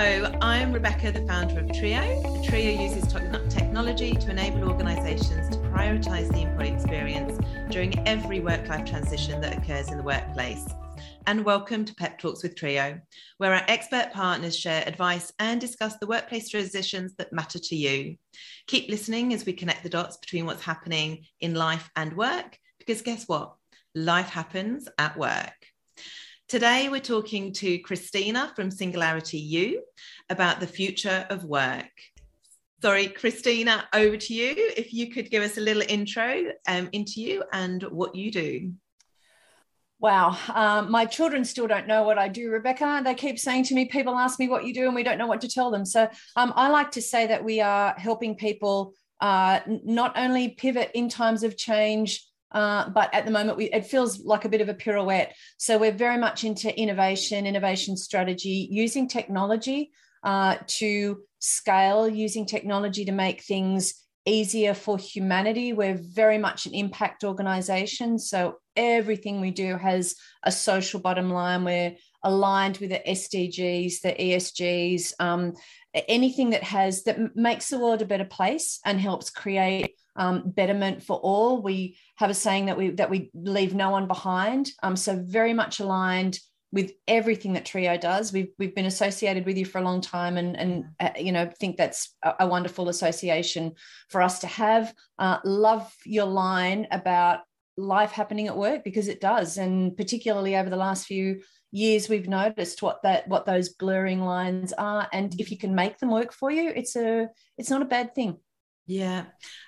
Hello, 0.00 0.32
I'm 0.40 0.72
Rebecca, 0.72 1.10
the 1.10 1.26
founder 1.26 1.58
of 1.58 1.66
triiyo. 1.70 2.46
triiyo 2.46 2.80
uses 2.80 3.12
technology 3.52 4.14
to 4.14 4.30
enable 4.30 4.70
organisations 4.70 5.48
to 5.48 5.58
prioritise 5.58 6.32
the 6.32 6.42
employee 6.42 6.68
experience 6.68 7.36
during 7.68 8.06
every 8.06 8.38
work 8.38 8.68
life 8.68 8.88
transition 8.88 9.40
that 9.40 9.58
occurs 9.58 9.88
in 9.88 9.96
the 9.96 10.04
workplace. 10.04 10.64
And 11.26 11.44
welcome 11.44 11.84
to 11.84 11.92
Pep 11.96 12.16
Talks 12.16 12.44
with 12.44 12.54
triiyo, 12.54 13.00
where 13.38 13.52
our 13.52 13.64
expert 13.66 14.12
partners 14.12 14.56
share 14.56 14.84
advice 14.86 15.32
and 15.40 15.60
discuss 15.60 15.96
the 15.96 16.06
workplace 16.06 16.48
transitions 16.48 17.16
that 17.16 17.32
matter 17.32 17.58
to 17.58 17.74
you. 17.74 18.14
Keep 18.68 18.90
listening 18.90 19.34
as 19.34 19.44
we 19.44 19.52
connect 19.52 19.82
the 19.82 19.88
dots 19.88 20.16
between 20.18 20.46
what's 20.46 20.62
happening 20.62 21.24
in 21.40 21.56
life 21.56 21.90
and 21.96 22.16
work, 22.16 22.56
because 22.78 23.02
guess 23.02 23.24
what? 23.26 23.56
Life 23.96 24.28
happens 24.28 24.88
at 24.96 25.18
work. 25.18 25.54
Today, 26.48 26.88
we're 26.88 27.00
talking 27.00 27.52
to 27.52 27.78
Christina 27.80 28.50
from 28.56 28.70
SingularityU 28.70 29.74
about 30.30 30.60
the 30.60 30.66
future 30.66 31.26
of 31.28 31.44
work. 31.44 31.90
Sorry, 32.80 33.08
Christina, 33.08 33.86
over 33.92 34.16
to 34.16 34.32
you. 34.32 34.54
If 34.74 34.94
you 34.94 35.10
could 35.10 35.30
give 35.30 35.42
us 35.42 35.58
a 35.58 35.60
little 35.60 35.82
intro 35.86 36.44
um, 36.66 36.88
into 36.92 37.20
you 37.20 37.44
and 37.52 37.82
what 37.82 38.14
you 38.14 38.30
do. 38.30 38.72
Wow. 39.98 40.38
Um, 40.54 40.90
my 40.90 41.04
children 41.04 41.44
still 41.44 41.66
don't 41.66 41.86
know 41.86 42.04
what 42.04 42.16
I 42.16 42.28
do, 42.28 42.50
Rebecca. 42.50 43.02
They 43.04 43.14
keep 43.14 43.38
saying 43.38 43.64
to 43.64 43.74
me, 43.74 43.84
people 43.84 44.14
ask 44.16 44.38
me 44.38 44.48
what 44.48 44.64
you 44.64 44.72
do, 44.72 44.86
and 44.86 44.94
we 44.94 45.02
don't 45.02 45.18
know 45.18 45.26
what 45.26 45.42
to 45.42 45.48
tell 45.48 45.70
them. 45.70 45.84
So 45.84 46.08
um, 46.34 46.54
I 46.56 46.70
like 46.70 46.92
to 46.92 47.02
say 47.02 47.26
that 47.26 47.44
we 47.44 47.60
are 47.60 47.94
helping 47.98 48.36
people 48.36 48.94
uh, 49.20 49.60
not 49.66 50.16
only 50.16 50.48
pivot 50.48 50.92
in 50.94 51.10
times 51.10 51.42
of 51.42 51.58
change, 51.58 52.24
uh, 52.52 52.88
but 52.90 53.12
at 53.14 53.24
the 53.24 53.30
moment, 53.30 53.58
we, 53.58 53.66
it 53.66 53.86
feels 53.86 54.20
like 54.24 54.44
a 54.44 54.48
bit 54.48 54.60
of 54.60 54.68
a 54.68 54.74
pirouette. 54.74 55.32
So 55.58 55.78
we're 55.78 55.92
very 55.92 56.18
much 56.18 56.44
into 56.44 56.76
innovation, 56.80 57.46
innovation 57.46 57.96
strategy, 57.96 58.68
using 58.70 59.08
technology 59.08 59.90
uh, 60.22 60.56
to 60.66 61.20
scale, 61.38 62.08
using 62.08 62.46
technology 62.46 63.04
to 63.04 63.12
make 63.12 63.42
things 63.42 63.94
easier 64.24 64.74
for 64.74 64.98
humanity. 64.98 65.72
We're 65.72 65.98
very 66.00 66.38
much 66.38 66.66
an 66.66 66.74
impact 66.74 67.24
organization. 67.24 68.18
So 68.18 68.58
everything 68.78 69.40
we 69.40 69.50
do 69.50 69.76
has 69.76 70.14
a 70.44 70.52
social 70.52 71.00
bottom 71.00 71.30
line. 71.30 71.64
We're 71.64 71.96
aligned 72.22 72.78
with 72.78 72.90
the 72.90 73.02
SDGs, 73.06 74.00
the 74.00 74.12
ESGs, 74.12 75.12
um, 75.20 75.54
anything 76.08 76.50
that 76.50 76.62
has 76.62 77.04
that 77.04 77.36
makes 77.36 77.68
the 77.68 77.78
world 77.78 78.02
a 78.02 78.06
better 78.06 78.24
place 78.24 78.80
and 78.84 79.00
helps 79.00 79.30
create 79.30 79.96
um, 80.16 80.44
betterment 80.46 81.02
for 81.02 81.16
all. 81.16 81.60
We 81.60 81.98
have 82.16 82.30
a 82.30 82.34
saying 82.34 82.66
that 82.66 82.76
we 82.76 82.90
that 82.90 83.10
we 83.10 83.30
leave 83.34 83.74
no 83.74 83.90
one 83.90 84.06
behind. 84.06 84.70
Um, 84.82 84.96
so 84.96 85.20
very 85.22 85.52
much 85.52 85.80
aligned 85.80 86.38
with 86.70 86.92
everything 87.06 87.54
that 87.54 87.64
triiyo 87.64 87.98
does. 88.00 88.32
We've 88.32 88.50
we've 88.58 88.74
been 88.74 88.86
associated 88.86 89.46
with 89.46 89.56
you 89.56 89.64
for 89.64 89.78
a 89.78 89.84
long 89.84 90.00
time, 90.00 90.36
and 90.36 90.56
and 90.56 90.84
uh, 91.00 91.10
you 91.18 91.32
know 91.32 91.50
think 91.58 91.76
that's 91.76 92.14
a, 92.22 92.34
a, 92.40 92.46
wonderful 92.46 92.88
association 92.88 93.72
for 94.10 94.20
us 94.20 94.40
to 94.40 94.46
have. 94.46 94.92
Uh, 95.18 95.38
love 95.44 95.90
your 96.04 96.26
line 96.26 96.86
about 96.90 97.40
life 97.78 98.12
happening 98.12 98.48
at 98.48 98.56
work 98.56 98.84
because 98.84 99.08
it 99.08 99.20
does, 99.20 99.56
and 99.56 99.96
particularly 99.96 100.56
over 100.56 100.68
the 100.68 100.76
last 100.76 101.06
few 101.06 101.40
years 101.70 102.08
we've 102.08 102.28
noticed 102.28 102.82
what 102.82 103.02
that 103.02 103.28
what 103.28 103.44
those 103.46 103.70
blurring 103.70 104.22
lines 104.22 104.72
are. 104.72 105.08
And 105.12 105.38
if 105.40 105.50
you 105.50 105.58
can 105.58 105.74
make 105.74 105.98
them 105.98 106.10
work 106.10 106.32
for 106.32 106.50
you 106.50 106.72
it's 106.74 106.96
a 106.96 107.28
it's 107.58 107.70
not 107.70 107.82
a 107.82 107.86
bad 107.86 108.14
thing 108.14 108.38
yeah, 108.88 109.24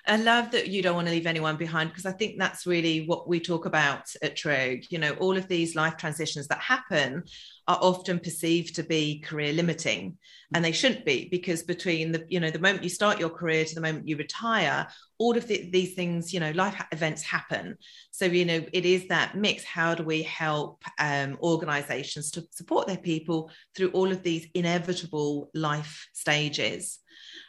I 0.07 0.17
love 0.17 0.49
that 0.49 0.69
you 0.69 0.81
don't 0.81 0.95
want 0.95 1.07
to 1.07 1.13
leave 1.13 1.27
anyone 1.27 1.55
behind 1.55 1.91
because 1.91 2.07
I 2.07 2.11
think 2.11 2.39
that's 2.39 2.65
really 2.65 3.05
what 3.05 3.27
we 3.27 3.39
talk 3.39 3.67
about 3.67 4.11
at 4.23 4.35
triiyo. 4.35 4.83
You 4.89 4.97
know, 4.97 5.11
all 5.19 5.37
of 5.37 5.47
these 5.47 5.75
life 5.75 5.95
transitions 5.95 6.47
that 6.47 6.57
happen 6.57 7.25
are 7.67 7.77
often 7.83 8.19
perceived 8.19 8.73
to 8.75 8.83
be 8.83 9.19
career 9.19 9.53
limiting, 9.53 10.17
and 10.55 10.65
they 10.65 10.71
shouldn't 10.71 11.05
be 11.05 11.29
because 11.29 11.61
between 11.61 12.11
the 12.11 12.25
you 12.29 12.39
know 12.39 12.49
the 12.49 12.57
moment 12.57 12.83
you 12.83 12.89
start 12.89 13.19
your 13.19 13.29
career 13.29 13.63
to 13.63 13.75
the 13.75 13.81
moment 13.81 14.07
you 14.07 14.17
retire, 14.17 14.87
all 15.19 15.37
of 15.37 15.47
the, 15.47 15.69
these 15.69 15.93
things, 15.93 16.33
you 16.33 16.39
know, 16.39 16.51
life 16.53 16.83
events 16.91 17.21
happen. 17.21 17.77
So 18.09 18.25
you 18.25 18.43
know, 18.43 18.65
it 18.73 18.85
is 18.87 19.07
that 19.09 19.37
mix. 19.37 19.63
How 19.63 19.93
do 19.93 20.03
we 20.03 20.23
help 20.23 20.83
um, 20.97 21.37
organisations 21.43 22.31
to 22.31 22.47
support 22.49 22.87
their 22.87 22.97
people 22.97 23.51
through 23.75 23.91
all 23.91 24.11
of 24.11 24.23
these 24.23 24.47
inevitable 24.55 25.51
life 25.53 26.09
stages? 26.13 26.97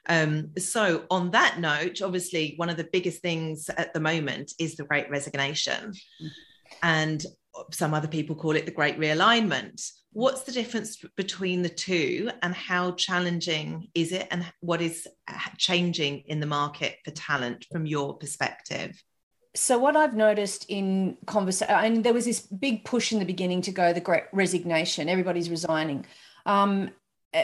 Um, 0.08 0.50
so, 0.58 1.04
on 1.10 1.30
that 1.30 1.60
note, 1.60 2.02
obviously, 2.02 2.54
one 2.56 2.70
of 2.70 2.76
the 2.76 2.88
biggest 2.92 3.22
things 3.22 3.68
at 3.70 3.94
the 3.94 4.00
moment 4.00 4.52
is 4.58 4.76
the 4.76 4.84
great 4.84 5.08
resignation. 5.10 5.92
And 6.82 7.24
some 7.70 7.94
other 7.94 8.08
people 8.08 8.34
call 8.34 8.56
it 8.56 8.64
the 8.64 8.72
great 8.72 8.98
realignment. 8.98 9.88
What's 10.12 10.42
the 10.42 10.52
difference 10.52 11.02
between 11.16 11.62
the 11.62 11.68
two, 11.68 12.30
and 12.42 12.54
how 12.54 12.92
challenging 12.92 13.88
is 13.94 14.12
it, 14.12 14.28
and 14.30 14.44
what 14.60 14.82
is 14.82 15.06
changing 15.56 16.24
in 16.26 16.40
the 16.40 16.46
market 16.46 16.96
for 17.04 17.12
talent 17.12 17.66
from 17.70 17.86
your 17.86 18.19
perspective? 18.19 19.00
so 19.54 19.78
what 19.78 19.96
I've 19.96 20.14
noticed 20.14 20.64
in 20.69 21.16
conversation, 21.26 21.74
and 21.74 22.04
there 22.04 22.14
was 22.14 22.24
this 22.24 22.40
big 22.40 22.84
push 22.84 23.12
in 23.12 23.19
the 23.19 23.24
beginning 23.24 23.60
to 23.62 23.70
go 23.70 23.92
the 23.92 24.00
great 24.00 24.24
resignation. 24.32 25.08
Everybody's 25.08 25.50
resigning, 25.50 26.06
um, 26.46 26.84
uh, 26.84 26.90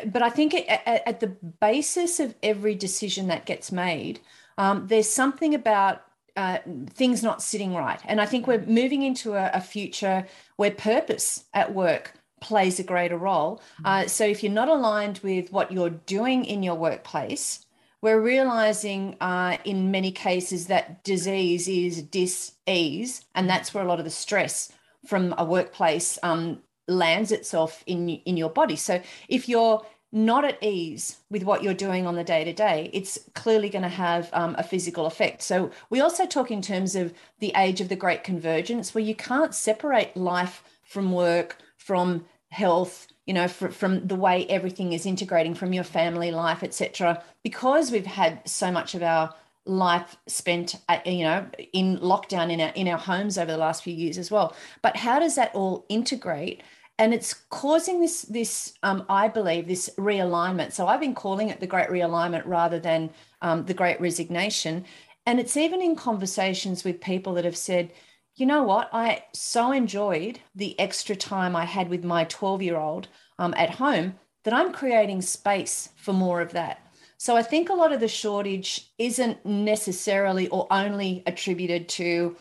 but 0.07 0.23
I 0.23 0.31
think 0.31 0.55
at, 0.55 0.83
at, 0.87 1.21
the 1.21 1.29
basis 1.61 2.21
of 2.21 2.35
every 2.43 2.75
decision 2.75 3.29
that 3.29 3.47
gets 3.47 3.73
made, 3.73 4.21
um, 4.59 4.87
there's 4.87 5.09
something 5.09 5.55
about 5.55 6.03
uh, 6.37 6.59
things 6.91 7.23
not 7.23 7.43
sitting 7.43 7.75
right. 7.75 8.01
And 8.05 8.21
I 8.21 8.27
think 8.27 8.47
we're 8.47 8.65
moving 8.65 9.03
into 9.03 9.35
a, 9.35 9.51
a 9.55 9.61
future 9.61 10.27
where 10.57 10.71
purpose 10.71 11.45
at 11.55 11.75
work 11.75 12.13
plays 12.41 12.79
a 12.79 12.85
greater 12.85 13.17
role. 13.17 13.57
Mm-hmm. 13.57 13.87
Uh, 13.87 14.07
so 14.09 14.25
if 14.25 14.43
you're 14.43 14.53
not 14.53 14.69
aligned 14.69 15.19
with 15.23 15.51
what 15.53 15.73
you're 15.73 15.91
doing 15.91 16.45
in 16.45 16.63
your 16.63 16.77
workplace, 16.77 17.65
we're 18.01 18.21
realizing 18.21 19.17
uh, 19.21 19.57
in 19.65 19.91
many 19.91 20.13
cases 20.13 20.69
that 20.69 21.03
disease 21.03 21.67
is 21.67 22.03
dis-ease, 22.03 23.25
and 23.35 23.51
that's 23.51 23.75
where 23.75 23.83
a 23.83 23.89
lot 23.89 23.99
of 23.99 24.05
the 24.05 24.11
stress 24.11 24.71
from 25.07 25.35
a 25.37 25.45
workplace 25.45 26.19
um, 26.23 26.61
lands 26.89 27.31
itself 27.31 27.85
in 27.87 28.09
in 28.09 28.37
your 28.37 28.51
body 28.51 28.77
so 28.77 29.01
if 29.29 29.49
you're 29.49 29.85
not 30.11 30.45
at 30.45 30.63
ease 30.63 31.19
with 31.31 31.43
what 31.43 31.63
you're 31.63 31.75
doing 31.75 32.07
on 32.07 32.15
the 32.15 32.25
day 32.25 32.43
to 32.43 32.53
day, 32.53 32.89
it's 32.95 33.19
clearly 33.35 33.69
going 33.69 33.83
to 33.83 33.89
have 33.89 34.31
um, 34.33 34.55
a 34.59 34.63
physical 34.63 35.05
effect. 35.07 35.43
So, 35.43 35.71
we 35.91 36.01
also 36.01 36.27
talk 36.27 36.51
in 36.51 36.63
terms 36.63 36.97
of 36.97 37.13
the 37.41 37.53
age 37.57 37.81
of 37.81 37.89
the 37.89 37.97
great 37.97 38.25
convergence, 38.25 38.95
where 38.95 39.05
you 39.05 39.15
can't 39.15 39.55
separate 39.55 40.17
life 40.17 40.63
from 40.83 41.13
work, 41.13 41.59
from 41.77 42.25
health, 42.51 43.09
you 43.27 43.35
know, 43.35 43.49
for, 43.49 43.71
from 43.71 44.07
the 44.07 44.17
way 44.17 44.47
everything 44.47 44.95
is 44.95 45.05
integrating 45.05 45.55
from 45.55 45.75
your 45.75 45.85
family 45.85 46.31
life, 46.31 46.63
etc. 46.63 47.23
Because 47.43 47.91
we've 47.91 48.07
had 48.07 48.49
so 48.49 48.73
much 48.73 48.95
of 48.95 49.03
our 49.03 49.35
life 49.67 50.17
spent 50.27 50.77
at, 50.89 51.07
you 51.07 51.25
know 51.25 51.47
in 51.75 51.99
lockdown 51.99 52.51
in 52.51 52.59
our 52.59 52.71
in 52.71 52.89
our 52.89 52.97
homes 52.97 53.37
over 53.37 53.53
the 53.53 53.59
last 53.59 53.83
few 53.83 53.93
years 53.93 54.17
as 54.17 54.31
well 54.31 54.57
but 54.81 54.97
how 54.97 55.19
does 55.19 55.35
that 55.35 55.55
all 55.55 55.85
integrate 55.91 56.63
and 56.99 57.15
it's 57.15 57.33
causing 57.51 58.01
this 58.01 58.23
this 58.23 58.75
um, 58.83 59.05
i 59.09 59.29
believe 59.29 59.67
this 59.67 59.91
realignment. 59.99 60.73
So 60.73 60.87
i've 60.87 61.01
been 61.01 61.15
calling 61.15 61.49
it 61.49 61.61
the 61.61 61.67
great 61.67 61.89
realignment 61.89 62.43
rather 62.47 62.79
than 62.79 63.11
um, 63.43 63.65
the 63.65 63.75
great 63.75 64.01
resignation. 64.01 64.85
And 65.27 65.39
it's 65.39 65.59
even 65.59 65.83
in 65.83 65.95
conversations 65.95 66.85
with 66.85 67.01
people 67.01 67.35
that 67.35 67.45
have 67.45 67.57
said 67.57 67.93
you 68.39 68.47
know 68.47 68.63
what? 68.63 68.89
I 68.93 69.25
so 69.33 69.73
enjoyed 69.73 70.39
the 70.55 70.79
extra 70.79 71.17
time 71.17 71.57
i 71.57 71.65
had 71.65 71.89
with 71.89 72.05
my 72.05 72.25
12 72.25 72.63
year 72.63 72.77
old 72.77 73.09
um, 73.39 73.53
at 73.57 73.71
home 73.71 74.15
that 74.45 74.55
i'm 74.55 74.73
creating 74.73 75.23
space 75.23 75.91
for 75.97 76.13
more 76.13 76.41
of 76.41 76.53
that. 76.53 76.81
So 77.17 77.37
i 77.37 77.43
think 77.43 77.69
a 77.69 77.75
lot 77.75 77.93
of 77.93 78.01
the 78.01 78.09
shortage 78.09 78.91
isn't 78.99 79.45
necessarily 79.45 80.49
or 80.49 80.67
only 80.71 81.25
attributed 81.27 81.89
to 82.01 82.37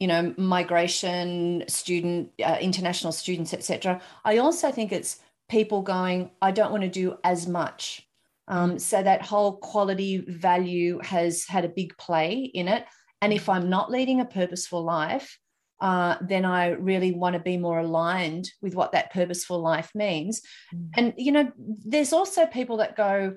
you 0.00 0.08
know 0.08 0.34
migration 0.36 1.62
student 1.68 2.30
uh, 2.44 2.56
international 2.60 3.12
students 3.12 3.54
etc 3.54 4.00
i 4.24 4.38
also 4.38 4.72
think 4.72 4.90
it's 4.90 5.18
people 5.48 5.82
going 5.82 6.30
i 6.42 6.50
don't 6.50 6.72
want 6.72 6.82
to 6.82 6.88
do 6.88 7.16
as 7.22 7.46
much. 7.46 8.06
Um, 8.48 8.80
so 8.80 9.00
that 9.00 9.22
whole 9.22 9.58
quality 9.58 10.24
value 10.26 10.98
has 11.04 11.44
had 11.44 11.64
a 11.64 11.68
big 11.68 11.96
play 11.96 12.50
in 12.52 12.66
it. 12.66 12.84
And 13.22 13.32
if 13.32 13.48
i'm 13.48 13.68
not 13.68 13.90
leading 13.90 14.20
a 14.20 14.24
purposeful 14.24 14.82
life 14.82 15.38
uh, 15.80 16.16
then 16.20 16.44
i 16.44 16.68
really 16.70 17.12
want 17.12 17.34
to 17.34 17.40
be 17.40 17.56
more 17.56 17.80
aligned 17.80 18.50
with 18.62 18.74
what 18.74 18.92
that 18.92 19.12
purposeful 19.12 19.60
life 19.60 19.90
means. 19.94 20.42
Mm. 20.74 20.90
and 20.96 21.14
you 21.16 21.32
know 21.32 21.52
there's 21.84 22.12
also 22.12 22.46
people 22.46 22.78
that 22.78 22.96
go 22.96 23.36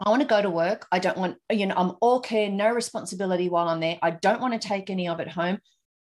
I 0.00 0.10
want 0.10 0.22
to 0.22 0.28
go 0.28 0.42
to 0.42 0.50
work. 0.50 0.86
I 0.90 0.98
don't 0.98 1.16
want, 1.16 1.36
you 1.50 1.66
know, 1.66 1.74
I'm 1.76 1.92
all 2.00 2.20
care, 2.20 2.48
no 2.48 2.70
responsibility 2.70 3.48
while 3.48 3.68
I'm 3.68 3.80
there. 3.80 3.98
I 4.02 4.10
don't 4.10 4.40
want 4.40 4.60
to 4.60 4.68
take 4.68 4.90
any 4.90 5.08
of 5.08 5.20
it 5.20 5.28
home. 5.28 5.58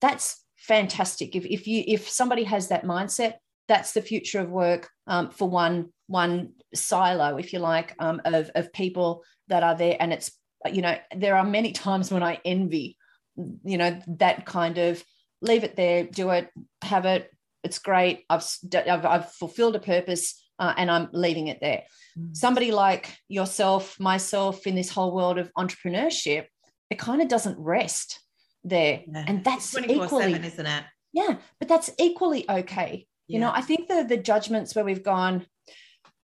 That's 0.01 0.44
fantastic. 0.56 1.35
If, 1.35 1.45
if 1.45 1.67
you 1.67 1.83
if 1.88 2.09
somebody 2.09 2.44
has 2.44 2.69
that 2.69 2.83
mindset, 2.83 3.35
that's 3.67 3.94
the 3.94 4.01
future 4.01 4.39
of 4.39 4.50
work 4.50 4.89
um, 5.07 5.29
for 5.31 5.50
one 5.50 5.89
one 6.07 6.53
silo, 6.73 7.38
if 7.38 7.53
you 7.53 7.59
like, 7.59 7.95
um, 8.00 8.21
of 8.25 8.50
of 8.56 8.73
people 8.73 9.23
that 9.47 9.63
are 9.63 9.75
there. 9.75 9.97
And 10.00 10.13
it's 10.13 10.31
you 10.71 10.81
know 10.81 10.97
there 11.15 11.38
are 11.38 11.44
many 11.44 11.71
times 11.85 12.12
when 12.12 12.23
I 12.23 12.39
envy, 12.45 12.97
you 13.35 13.77
know, 13.77 14.00
that 14.07 14.45
kind 14.45 14.77
of 14.77 15.03
leave 15.41 15.63
it 15.63 15.75
there, 15.75 16.03
do 16.03 16.29
it, 16.31 16.50
have 16.83 17.06
it. 17.06 17.31
It's 17.63 17.79
great. 17.79 18.25
I've 18.29 18.45
I've, 18.73 19.06
I've 19.06 19.31
fulfilled 19.31 19.75
a 19.75 19.79
purpose 19.79 20.41
uh, 20.59 20.73
and 20.77 20.89
I'm 20.89 21.09
leaving 21.11 21.47
it 21.47 21.59
there. 21.61 21.83
Mm. 22.17 22.35
Somebody 22.35 22.71
like 22.71 23.17
yourself, 23.27 23.99
myself, 23.99 24.67
in 24.67 24.75
this 24.75 24.89
whole 24.89 25.13
world 25.13 25.37
of 25.37 25.51
entrepreneurship, 25.57 26.45
it 26.89 26.99
kind 26.99 27.21
of 27.21 27.27
doesn't 27.27 27.57
rest 27.59 28.19
there, 28.63 29.01
yeah. 29.07 29.25
and 29.27 29.43
that's 29.43 29.77
equally, 29.77 30.33
isn't 30.33 30.65
it? 30.65 30.83
Yeah, 31.13 31.37
but 31.59 31.67
that's 31.67 31.89
equally 31.99 32.49
okay. 32.49 33.07
Yeah. 33.27 33.33
You 33.33 33.39
know, 33.41 33.51
I 33.53 33.61
think 33.61 33.87
the 33.87 34.05
the 34.07 34.17
judgments 34.17 34.75
where 34.75 34.85
we've 34.85 35.03
gone, 35.03 35.45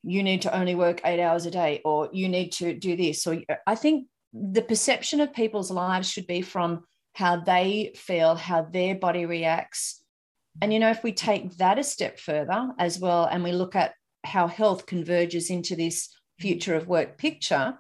you 0.03 0.23
need 0.23 0.43
to 0.43 0.57
only 0.57 0.75
work 0.75 1.01
eight 1.05 1.21
hours 1.21 1.47
a 1.47 1.51
day, 1.51 1.81
or 1.85 2.09
you 2.13 2.29
need 2.29 2.53
to 2.53 2.75
do 2.75 2.97
this, 2.97 3.27
or 3.27 3.39
I 3.67 3.75
think 3.75 4.09
the 4.33 4.63
perception 4.63 5.21
of 5.21 5.33
people's 5.33 5.71
lives 5.71 6.11
should 6.11 6.27
be 6.27 6.43
from 6.43 6.85
how 7.15 7.37
they 7.37 7.93
feel, 7.97 8.35
how 8.35 8.63
their 8.63 8.95
body 8.95 9.25
reacts. 9.25 10.03
And, 10.61 10.73
you 10.73 10.79
know, 10.79 10.91
if 10.91 11.03
we 11.03 11.13
take 11.13 11.57
that 11.57 11.79
a 11.79 11.85
step 11.85 12.19
further 12.19 12.71
as 12.79 12.99
well, 12.99 13.25
and 13.25 13.43
we 13.43 13.53
look 13.53 13.75
at 13.75 13.95
how 14.27 14.47
health 14.47 14.87
converges 14.87 15.51
into 15.51 15.77
this 15.77 16.09
future 16.39 16.75
of 16.75 16.89
work 16.89 17.17
picture, 17.17 17.79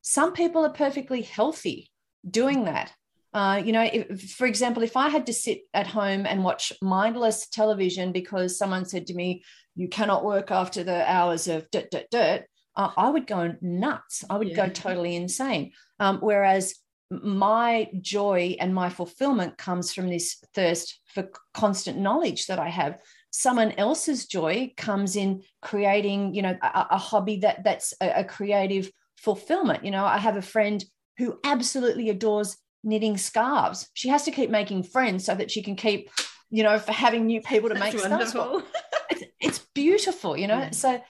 some 0.00 0.32
people 0.32 0.64
are 0.64 0.72
perfectly 0.72 1.22
healthy 1.22 1.90
doing 2.28 2.64
that. 2.64 2.92
Uh, 3.34 3.60
you 3.62 3.72
know, 3.72 3.82
if, 3.92 4.32
for 4.32 4.46
example, 4.46 4.82
if 4.82 4.96
I 4.96 5.10
had 5.10 5.26
to 5.26 5.32
sit 5.32 5.60
at 5.74 5.86
home 5.86 6.24
and 6.24 6.42
watch 6.42 6.72
mindless 6.80 7.48
television 7.48 8.10
because 8.12 8.56
someone 8.56 8.86
said 8.86 9.06
to 9.08 9.14
me, 9.14 9.44
you 9.74 9.88
cannot 9.88 10.24
work 10.24 10.50
after 10.50 10.82
the 10.82 11.08
hours 11.10 11.46
of 11.46 11.70
dirt, 11.70 11.90
dirt, 11.90 12.06
dirt, 12.10 12.44
uh, 12.74 12.90
I 12.96 13.10
would 13.10 13.26
go 13.26 13.54
nuts. 13.60 14.24
I 14.30 14.38
would 14.38 14.48
yeah. 14.48 14.66
go 14.66 14.68
totally 14.68 15.14
insane. 15.14 15.72
Um, 16.00 16.18
whereas 16.18 16.74
my 17.10 17.88
joy 18.00 18.56
and 18.60 18.74
my 18.74 18.88
fulfillment 18.88 19.58
comes 19.58 19.92
from 19.92 20.08
this 20.08 20.42
thirst 20.54 21.00
for 21.06 21.28
constant 21.54 21.98
knowledge 21.98 22.46
that 22.46 22.58
I 22.58 22.68
have. 22.68 22.98
Someone 23.30 23.72
else's 23.72 24.26
joy 24.26 24.72
comes 24.76 25.16
in 25.16 25.42
creating, 25.62 26.34
you 26.34 26.42
know, 26.42 26.56
a, 26.62 26.86
a 26.90 26.98
hobby 26.98 27.38
that 27.40 27.64
that's 27.64 27.94
a, 28.00 28.20
a 28.20 28.24
creative 28.24 28.90
fulfillment. 29.16 29.84
You 29.84 29.90
know, 29.90 30.04
I 30.04 30.18
have 30.18 30.36
a 30.36 30.42
friend 30.42 30.84
who 31.18 31.38
absolutely 31.44 32.08
adores 32.10 32.56
knitting 32.84 33.16
scarves. 33.16 33.88
She 33.94 34.08
has 34.08 34.24
to 34.24 34.30
keep 34.30 34.50
making 34.50 34.84
friends 34.84 35.24
so 35.24 35.34
that 35.34 35.50
she 35.50 35.62
can 35.62 35.76
keep, 35.76 36.10
you 36.50 36.62
know, 36.62 36.78
for 36.78 36.92
having 36.92 37.26
new 37.26 37.40
people 37.40 37.68
to 37.68 37.74
that's 37.74 37.94
make 37.94 38.02
wonderful. 38.02 38.60
scarves. 38.60 38.64
It's, 39.10 39.24
it's 39.40 39.58
beautiful, 39.74 40.36
you 40.36 40.46
know. 40.46 40.58
Yeah. 40.58 40.70
So 40.70 41.00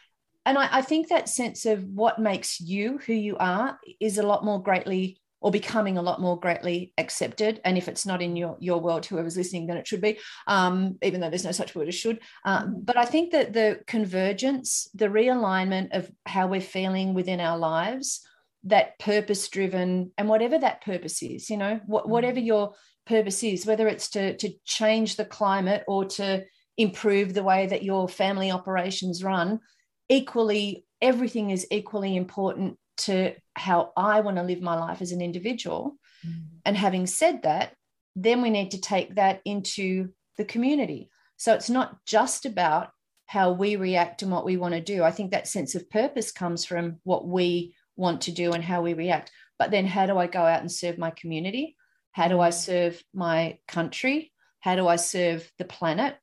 and 0.46 0.56
I, 0.56 0.68
I, 0.78 0.82
think 0.82 1.08
that 1.08 1.28
sense 1.28 1.66
of 1.66 1.84
what 1.84 2.18
makes 2.18 2.60
you 2.60 2.98
who 2.98 3.12
you 3.12 3.36
are 3.38 3.78
is 4.00 4.18
a 4.18 4.22
lot 4.22 4.44
more 4.44 4.62
greatly 4.62 5.20
or 5.40 5.50
becoming 5.50 5.96
a 5.96 6.02
lot 6.02 6.20
more 6.20 6.38
greatly 6.38 6.92
accepted. 6.98 7.60
And 7.64 7.78
if 7.78 7.88
it's 7.88 8.04
not 8.04 8.20
in 8.20 8.36
your, 8.36 8.56
your 8.60 8.80
world, 8.80 9.06
whoever's 9.06 9.36
listening, 9.36 9.66
then 9.66 9.76
it 9.76 9.86
should 9.86 10.00
be, 10.00 10.18
um, 10.46 10.98
even 11.02 11.20
though 11.20 11.30
there's 11.30 11.44
no 11.44 11.52
such 11.52 11.74
word 11.74 11.88
as 11.88 11.94
should. 11.94 12.20
Uh, 12.44 12.66
but 12.66 12.96
I 12.96 13.04
think 13.04 13.32
that 13.32 13.52
the 13.52 13.80
convergence, 13.86 14.88
the 14.94 15.06
realignment 15.06 15.96
of 15.96 16.10
how 16.26 16.48
we're 16.48 16.60
feeling 16.60 17.14
within 17.14 17.40
our 17.40 17.58
lives, 17.58 18.26
that 18.64 18.98
purpose 18.98 19.48
driven, 19.48 20.10
and 20.18 20.28
whatever 20.28 20.58
that 20.58 20.84
purpose 20.84 21.22
is, 21.22 21.48
you 21.48 21.56
know, 21.56 21.76
wh- 21.86 22.08
whatever 22.08 22.40
your 22.40 22.74
purpose 23.06 23.42
is, 23.44 23.64
whether 23.64 23.86
it's 23.86 24.10
to, 24.10 24.36
to 24.38 24.50
change 24.64 25.16
the 25.16 25.24
climate 25.24 25.84
or 25.86 26.04
to 26.04 26.44
improve 26.76 27.32
the 27.32 27.44
way 27.44 27.66
that 27.66 27.84
your 27.84 28.08
family 28.08 28.50
operations 28.50 29.22
run, 29.22 29.60
equally, 30.08 30.84
everything 31.00 31.50
is 31.50 31.66
equally 31.70 32.16
important 32.16 32.76
to 32.98 33.34
how 33.54 33.92
I 33.96 34.20
want 34.20 34.36
to 34.36 34.42
live 34.42 34.60
my 34.60 34.74
life 34.74 35.02
as 35.02 35.12
an 35.12 35.20
individual. 35.20 35.96
Mm. 36.26 36.44
And 36.64 36.76
having 36.76 37.06
said 37.06 37.42
that, 37.42 37.74
then 38.16 38.42
we 38.42 38.50
need 38.50 38.72
to 38.72 38.80
take 38.80 39.14
that 39.14 39.40
into 39.44 40.10
the 40.36 40.44
community. 40.44 41.10
So 41.36 41.54
it's 41.54 41.70
not 41.70 42.04
just 42.04 42.46
about 42.46 42.90
how 43.26 43.52
we 43.52 43.76
react 43.76 44.22
and 44.22 44.32
what 44.32 44.44
we 44.44 44.56
want 44.56 44.74
to 44.74 44.80
do. 44.80 45.04
I 45.04 45.10
think 45.10 45.30
that 45.30 45.46
sense 45.46 45.74
of 45.74 45.90
purpose 45.90 46.32
comes 46.32 46.64
from 46.64 46.98
what 47.04 47.26
we 47.26 47.74
want 47.96 48.22
to 48.22 48.32
do 48.32 48.52
and 48.52 48.64
how 48.64 48.82
we 48.82 48.94
react. 48.94 49.30
But 49.58 49.70
then 49.70 49.86
how 49.86 50.06
do 50.06 50.18
I 50.18 50.26
go 50.26 50.40
out 50.40 50.60
and 50.60 50.72
serve 50.72 50.98
my 50.98 51.10
community? 51.10 51.76
How 52.12 52.28
do 52.28 52.40
I 52.40 52.50
serve 52.50 53.02
my 53.12 53.58
country? 53.68 54.32
How 54.60 54.76
do 54.76 54.88
I 54.88 54.96
serve 54.96 55.50
the 55.58 55.64
planet? 55.64 56.16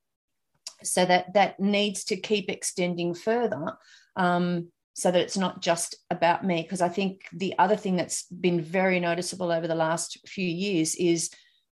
So 0.84 1.06
that 1.06 1.34
that 1.36 1.60
needs 1.60 2.06
to 2.06 2.18
keep 2.18 2.50
extending 2.50 3.14
further. 3.14 3.78
Um, 4.16 4.72
so 4.96 5.12
that 5.12 5.22
it's 5.22 5.38
not 5.38 5.62
just 5.62 5.96
about 6.10 6.44
me. 6.44 6.64
Because 6.64 6.82
I 6.82 6.90
think 6.90 7.28
the 7.32 7.54
other 7.60 7.76
thing 7.76 7.98
that's 7.98 8.24
been 8.24 8.62
very 8.62 9.00
noticeable 9.00 9.52
over 9.52 9.68
the 9.68 9.76
last 9.76 10.18
few 10.28 10.48
years 10.48 10.96
is 10.96 11.30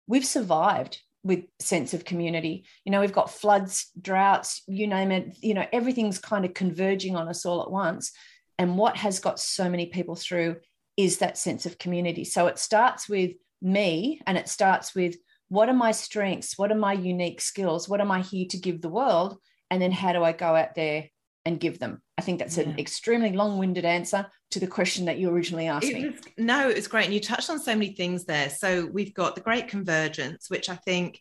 we've 0.07 0.27
survived 0.27 1.01
with 1.25 1.45
sense 1.61 1.95
of 1.95 2.05
community. 2.05 2.65
You 2.85 2.91
know, 2.91 3.01
we've 3.01 3.13
got 3.13 3.31
floods, 3.31 3.91
droughts, 4.01 4.63
you 4.67 4.89
name 4.89 5.13
it, 5.13 5.39
you 5.41 5.55
know, 5.55 5.65
everything's 5.73 6.19
kind 6.19 6.45
of 6.45 6.53
converging 6.53 7.15
on 7.15 7.29
us 7.29 7.47
all 7.47 7.63
at 7.63 7.71
once. 7.71 8.11
And 8.59 8.77
what 8.77 8.97
has 8.97 9.21
got 9.21 9.39
so 9.39 9.71
many 9.71 9.87
people 9.87 10.17
through 10.17 10.57
is 10.97 11.19
that 11.19 11.39
sense 11.39 11.65
of 11.65 11.79
community. 11.79 12.25
So 12.25 12.49
it 12.49 12.59
starts 12.59 13.09
with 13.09 13.33
me 13.63 14.21
and 14.27 14.37
it 14.37 14.49
starts 14.49 14.95
with 14.97 15.17
what 15.49 15.69
are 15.69 15.75
my 15.75 15.93
strengths? 15.93 16.59
What 16.59 16.73
are 16.73 16.77
my 16.77 16.93
unique 16.93 17.41
skills? 17.41 17.89
What 17.89 18.01
am 18.01 18.11
I 18.11 18.23
here 18.23 18.47
to 18.51 18.59
give 18.59 18.81
the 18.81 18.89
world? 18.89 19.39
And 19.71 19.81
then 19.81 19.93
how 19.93 20.13
do 20.13 20.25
I 20.25 20.33
go 20.33 20.57
out 20.57 20.75
there 20.75 21.09
and 21.45 21.61
give 21.61 21.79
them? 21.79 22.03
I 22.19 22.23
think 22.23 22.39
that's 22.39 22.57
yeah. 22.57 22.65
an 22.65 22.79
extremely 22.79 23.33
long 23.33 23.59
winded 23.59 23.85
answer 23.85 24.27
to 24.51 24.61
the 24.61 24.67
question 24.67 25.07
that 25.07 25.19
you 25.19 25.31
originally 25.31 25.69
asked 25.69 25.87
it 25.87 25.95
me. 25.95 26.11
Was, 26.11 26.21
no, 26.39 26.69
it 26.69 26.77
was 26.77 26.89
great. 26.89 27.07
And 27.07 27.15
you 27.15 27.21
touched 27.21 27.51
on 27.51 27.59
so 27.59 27.75
many 27.75 27.95
things 27.95 28.25
there. 28.25 28.51
So 28.51 28.87
we've 28.87 29.15
got 29.15 29.35
the 29.35 29.41
great 29.41 29.69
convergence, 29.69 30.49
which 30.51 30.69
I 30.69 30.77
think 30.77 31.19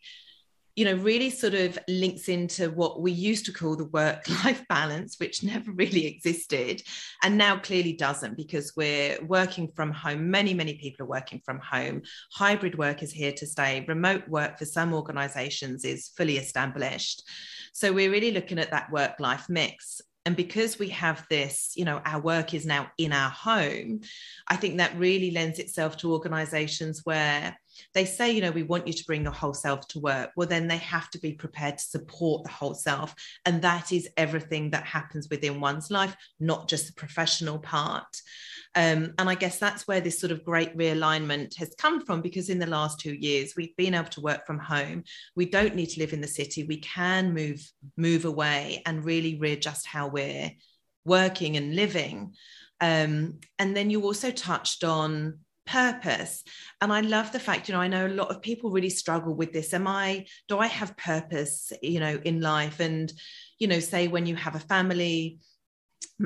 you 0.76 0.86
know 0.86 0.94
really 0.94 1.28
sort 1.28 1.54
of 1.54 1.78
links 1.86 2.28
into 2.28 2.70
what 2.70 3.00
we 3.00 3.12
used 3.12 3.44
to 3.44 3.52
call 3.52 3.76
the 3.76 3.84
work 3.86 4.26
life 4.44 4.64
balance 4.68 5.16
which 5.18 5.42
never 5.42 5.70
really 5.72 6.06
existed 6.06 6.82
and 7.22 7.36
now 7.36 7.58
clearly 7.58 7.92
doesn't 7.92 8.36
because 8.36 8.72
we're 8.76 9.18
working 9.26 9.68
from 9.68 9.92
home 9.92 10.30
many 10.30 10.54
many 10.54 10.74
people 10.74 11.04
are 11.04 11.08
working 11.08 11.40
from 11.44 11.58
home 11.60 12.00
hybrid 12.32 12.78
work 12.78 13.02
is 13.02 13.12
here 13.12 13.32
to 13.32 13.46
stay 13.46 13.84
remote 13.86 14.26
work 14.28 14.58
for 14.58 14.64
some 14.64 14.94
organizations 14.94 15.84
is 15.84 16.08
fully 16.16 16.38
established 16.38 17.22
so 17.74 17.92
we're 17.92 18.10
really 18.10 18.32
looking 18.32 18.58
at 18.58 18.70
that 18.70 18.90
work 18.90 19.12
life 19.20 19.46
mix 19.48 20.00
and 20.24 20.36
because 20.36 20.78
we 20.78 20.88
have 20.88 21.26
this 21.28 21.72
you 21.76 21.84
know 21.84 22.00
our 22.04 22.20
work 22.20 22.54
is 22.54 22.64
now 22.64 22.90
in 22.98 23.12
our 23.12 23.30
home 23.30 24.00
i 24.48 24.56
think 24.56 24.78
that 24.78 24.96
really 24.98 25.30
lends 25.30 25.58
itself 25.58 25.96
to 25.96 26.12
organizations 26.12 27.02
where 27.04 27.56
they 27.94 28.04
say 28.04 28.30
you 28.30 28.40
know 28.40 28.50
we 28.50 28.62
want 28.62 28.86
you 28.86 28.92
to 28.92 29.04
bring 29.04 29.22
your 29.22 29.32
whole 29.32 29.54
self 29.54 29.86
to 29.88 30.00
work 30.00 30.30
well 30.36 30.48
then 30.48 30.68
they 30.68 30.76
have 30.76 31.08
to 31.10 31.18
be 31.18 31.32
prepared 31.32 31.78
to 31.78 31.84
support 31.84 32.44
the 32.44 32.50
whole 32.50 32.74
self 32.74 33.14
and 33.46 33.62
that 33.62 33.92
is 33.92 34.08
everything 34.16 34.70
that 34.70 34.84
happens 34.84 35.28
within 35.30 35.60
one's 35.60 35.90
life 35.90 36.16
not 36.40 36.68
just 36.68 36.86
the 36.86 36.92
professional 36.94 37.58
part 37.58 38.16
um, 38.74 39.12
and 39.18 39.28
I 39.28 39.34
guess 39.34 39.58
that's 39.58 39.86
where 39.86 40.00
this 40.00 40.18
sort 40.18 40.32
of 40.32 40.44
great 40.44 40.76
realignment 40.76 41.56
has 41.58 41.74
come 41.76 42.04
from 42.04 42.22
because 42.22 42.48
in 42.48 42.58
the 42.58 42.66
last 42.66 42.98
two 42.98 43.12
years 43.12 43.52
we've 43.54 43.76
been 43.76 43.94
able 43.94 44.08
to 44.10 44.22
work 44.22 44.46
from 44.46 44.58
home. 44.58 45.04
We 45.36 45.46
don't 45.46 45.74
need 45.74 45.90
to 45.90 46.00
live 46.00 46.14
in 46.14 46.22
the 46.22 46.28
city. 46.28 46.64
We 46.64 46.78
can 46.78 47.34
move 47.34 47.70
move 47.96 48.24
away 48.24 48.82
and 48.86 49.04
really 49.04 49.38
readjust 49.38 49.86
how 49.86 50.08
we're 50.08 50.52
working 51.04 51.56
and 51.56 51.76
living. 51.76 52.34
Um, 52.80 53.40
and 53.58 53.76
then 53.76 53.90
you 53.90 54.02
also 54.02 54.30
touched 54.30 54.84
on 54.84 55.40
purpose. 55.66 56.44
And 56.80 56.92
i 56.92 57.00
love 57.00 57.32
the 57.32 57.40
fact 57.40 57.68
you 57.68 57.74
know 57.74 57.80
i 57.80 57.88
know 57.88 58.06
a 58.06 58.08
lot 58.08 58.30
of 58.30 58.42
people 58.42 58.70
really 58.70 58.90
struggle 58.90 59.34
with 59.34 59.52
this. 59.52 59.72
Am 59.74 59.86
i 59.86 60.26
do 60.48 60.58
i 60.58 60.66
have 60.66 60.96
purpose 60.96 61.72
you 61.82 62.00
know 62.00 62.20
in 62.24 62.40
life? 62.40 62.80
And 62.80 63.12
you 63.58 63.68
know 63.68 63.80
say 63.80 64.08
when 64.08 64.26
you 64.26 64.36
have 64.36 64.54
a 64.54 64.60
family 64.60 65.38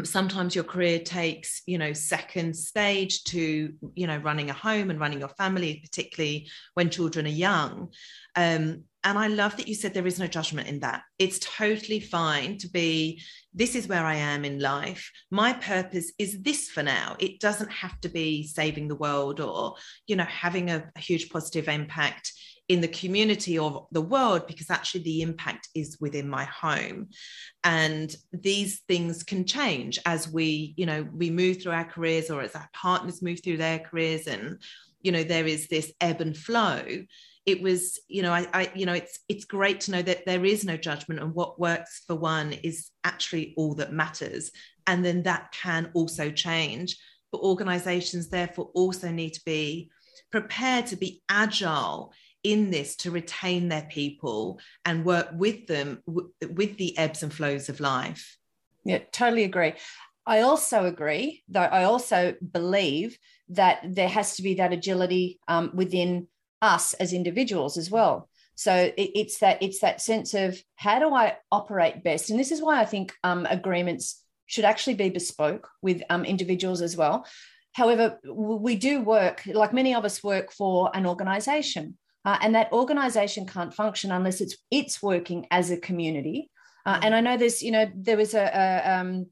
sometimes 0.05 0.55
your 0.55 0.65
career 0.65 0.99
takes 0.99 1.63
you 1.67 1.79
know 1.79 1.93
second 1.93 2.57
stage 2.57 3.25
to 3.25 3.73
you 3.95 4.07
know 4.07 4.17
running 4.19 4.51
a 4.51 4.53
home 4.53 4.91
and 4.91 5.01
running 5.01 5.21
your 5.21 5.29
family 5.29 5.81
particularly 5.83 6.49
when 6.75 6.91
children 6.91 7.27
are 7.27 7.31
young. 7.31 7.93
Um, 8.35 8.85
and 9.07 9.19
i 9.19 9.29
love 9.29 9.57
that 9.57 9.69
you 9.69 9.75
said 9.75 9.95
there 9.95 10.07
is 10.07 10.19
no 10.19 10.27
judgment 10.27 10.69
in 10.69 10.81
that. 10.81 11.03
It's 11.19 11.39
totally 11.39 12.01
fine 12.01 12.59
to 12.59 12.69
be 12.69 13.23
this 13.55 13.75
is 13.75 13.87
where 13.89 14.05
i 14.05 14.17
am 14.17 14.45
in 14.45 14.59
life. 14.59 15.11
My 15.31 15.53
purpose 15.55 16.13
is 16.19 16.43
this 16.43 16.69
for 16.69 16.83
now. 16.83 17.17
It 17.19 17.41
doesn't 17.41 17.71
have 17.71 17.99
to 18.01 18.09
be 18.09 18.47
saving 18.47 18.89
the 18.89 18.97
world 18.97 19.41
or 19.41 19.77
you 20.07 20.17
know 20.17 20.25
having 20.25 20.71
a, 20.71 20.91
a 20.95 21.01
huge 21.01 21.31
positive 21.31 21.69
impact 21.69 22.33
in 22.69 22.81
the 22.81 22.89
community 22.89 23.57
or 23.57 23.87
the 23.93 24.01
world 24.01 24.49
because 24.49 24.71
actually 24.71 25.05
the 25.05 25.23
impact 25.23 25.69
is 25.77 25.99
within 26.01 26.29
my 26.29 26.43
home. 26.45 27.09
And 27.63 28.13
these 28.33 28.81
things 28.89 29.23
can 29.23 29.45
change 29.45 30.01
as 30.05 30.29
we 30.29 30.75
you 30.77 30.85
know 30.85 31.07
we 31.13 31.31
move 31.31 31.63
through 31.63 31.73
our 31.73 31.85
careers 31.85 32.29
or 32.29 32.43
as 32.43 32.57
our 32.57 32.69
partners 32.73 33.23
move 33.23 33.39
through 33.43 33.59
their 33.59 33.79
careers 33.79 34.27
and 34.27 34.61
you 35.01 35.13
know 35.13 35.25
there 35.25 35.47
is 35.47 35.69
this 35.69 35.93
ebb 36.01 36.21
and 36.21 36.37
flow. 36.37 36.83
It 37.45 37.63
was 37.63 37.99
you 38.09 38.23
know 38.23 38.33
I, 38.33 38.47
I, 38.53 38.73
you 38.75 38.87
know 38.87 38.93
it's 38.93 39.19
it's 39.29 39.45
great 39.45 39.81
to 39.83 39.93
know 39.93 40.03
that 40.03 40.27
there 40.27 40.45
is 40.45 40.65
no 40.65 40.77
judgment 40.77 41.21
and 41.21 41.35
what 41.35 41.61
works 41.61 42.03
for 42.07 42.17
one 42.17 42.53
is 42.53 42.91
actually 43.05 43.55
all 43.57 43.75
that 43.75 43.93
matters. 43.93 44.51
And 44.87 45.05
then 45.05 45.25
that 45.25 45.53
can 45.53 45.91
also 45.95 46.31
change. 46.31 46.97
But 47.33 47.41
organizations 47.41 48.29
therefore 48.29 48.71
also 48.75 49.11
need 49.11 49.35
to 49.35 49.45
be 49.45 49.91
prepared 50.31 50.87
to 50.87 50.97
be 50.97 51.23
agile 51.29 52.13
in 52.43 52.71
this 52.71 52.95
to 52.95 53.11
retain 53.11 53.69
their 53.69 53.87
people 53.91 54.61
and 54.85 55.05
work 55.05 55.29
with 55.33 55.67
them 55.67 56.03
w- 56.07 56.31
with 56.53 56.77
the 56.77 56.97
ebbs 56.97 57.23
and 57.25 57.33
flows 57.33 57.69
of 57.69 57.81
life. 57.81 58.39
Yeah, 58.85 59.01
totally 59.11 59.43
agree. 59.43 59.75
I 60.27 60.41
also 60.41 60.85
agree, 60.85 61.43
though, 61.49 61.61
I 61.61 61.85
also 61.85 62.35
believe 62.53 63.19
that 63.49 63.81
there 63.85 64.09
has 64.09 64.37
to 64.37 64.43
be 64.43 64.55
that 64.55 64.73
agility 64.73 65.39
um, 65.49 65.71
within 65.75 66.29
us 66.63 66.95
as 66.95 67.13
individuals 67.13 67.77
as 67.77 67.91
well. 67.91 68.29
So 68.55 68.73
it, 68.75 69.11
it's 69.15 69.39
that 69.39 69.63
it's 69.63 69.81
that 69.81 70.01
sense 70.01 70.35
of 70.35 70.59
how 70.77 70.99
do 70.99 71.15
I 71.15 71.37
operate 71.53 72.03
best, 72.03 72.31
and 72.31 72.41
this 72.41 72.51
is 72.51 72.63
why 72.63 72.81
I 72.81 72.85
think 72.85 73.13
um, 73.23 73.47
agreements 73.49 74.23
should 74.47 74.65
actually 74.65 74.95
be 74.95 75.11
bespoke 75.11 75.69
with 75.83 76.03
um, 76.09 76.25
individuals 76.25 76.81
as 76.81 76.97
well. 76.97 77.27
However, 77.73 78.19
we 78.25 78.77
do 78.77 79.03
work 79.03 79.43
like 79.47 79.75
many 79.75 79.95
of 79.95 80.05
us 80.05 80.25
work 80.25 80.53
for 80.53 80.91
an 80.95 81.07
organisation, 81.07 81.99
uh, 82.25 82.39
and 82.41 82.55
that 82.55 82.73
organisation 82.73 83.47
can't 83.47 83.75
function 83.75 84.11
unless 84.11 84.41
it's 84.41 84.57
it's 84.71 85.03
working 85.03 85.47
as 85.51 85.71
a 85.71 85.77
community. 85.77 86.51
Uh, 86.87 87.01
and 87.03 87.15
I 87.15 87.21
know 87.21 87.37
there's 87.37 87.63
you 87.63 87.73
know 87.73 87.91
there 87.95 88.17
was 88.17 88.33
a, 88.33 88.45
a 88.45 88.99
um, 89.01 89.27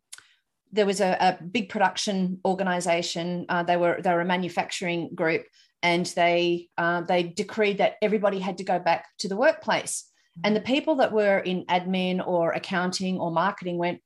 there 0.74 0.86
was 0.86 1.00
a, 1.00 1.16
a 1.20 1.42
big 1.42 1.68
production 1.68 2.40
organization. 2.44 3.46
Uh, 3.48 3.62
they 3.62 3.76
were 3.76 4.00
they 4.02 4.12
were 4.12 4.20
a 4.20 4.26
manufacturing 4.26 5.14
group, 5.14 5.44
and 5.82 6.04
they 6.16 6.68
uh, 6.76 7.02
they 7.02 7.22
decreed 7.22 7.78
that 7.78 7.94
everybody 8.02 8.40
had 8.40 8.58
to 8.58 8.64
go 8.64 8.78
back 8.78 9.06
to 9.18 9.28
the 9.28 9.36
workplace. 9.36 10.04
And 10.42 10.56
the 10.56 10.60
people 10.60 10.96
that 10.96 11.12
were 11.12 11.38
in 11.38 11.64
admin 11.66 12.26
or 12.26 12.50
accounting 12.50 13.20
or 13.20 13.30
marketing 13.30 13.78
went, 13.78 14.00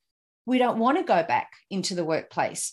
we 0.44 0.58
don't 0.58 0.78
want 0.78 0.98
to 0.98 1.04
go 1.04 1.22
back 1.22 1.50
into 1.70 1.94
the 1.94 2.04
workplace. 2.04 2.72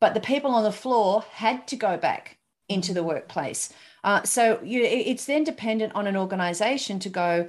But 0.00 0.14
the 0.14 0.20
people 0.20 0.52
on 0.52 0.64
the 0.64 0.72
floor 0.72 1.22
had 1.30 1.68
to 1.68 1.76
go 1.76 1.98
back 1.98 2.38
into 2.68 2.94
the 2.94 3.02
workplace. 3.02 3.70
Uh, 4.04 4.22
so 4.22 4.60
you, 4.62 4.82
it's 4.84 5.26
then 5.26 5.44
dependent 5.44 5.94
on 5.94 6.06
an 6.06 6.16
organization 6.16 6.98
to 7.00 7.08
go, 7.10 7.48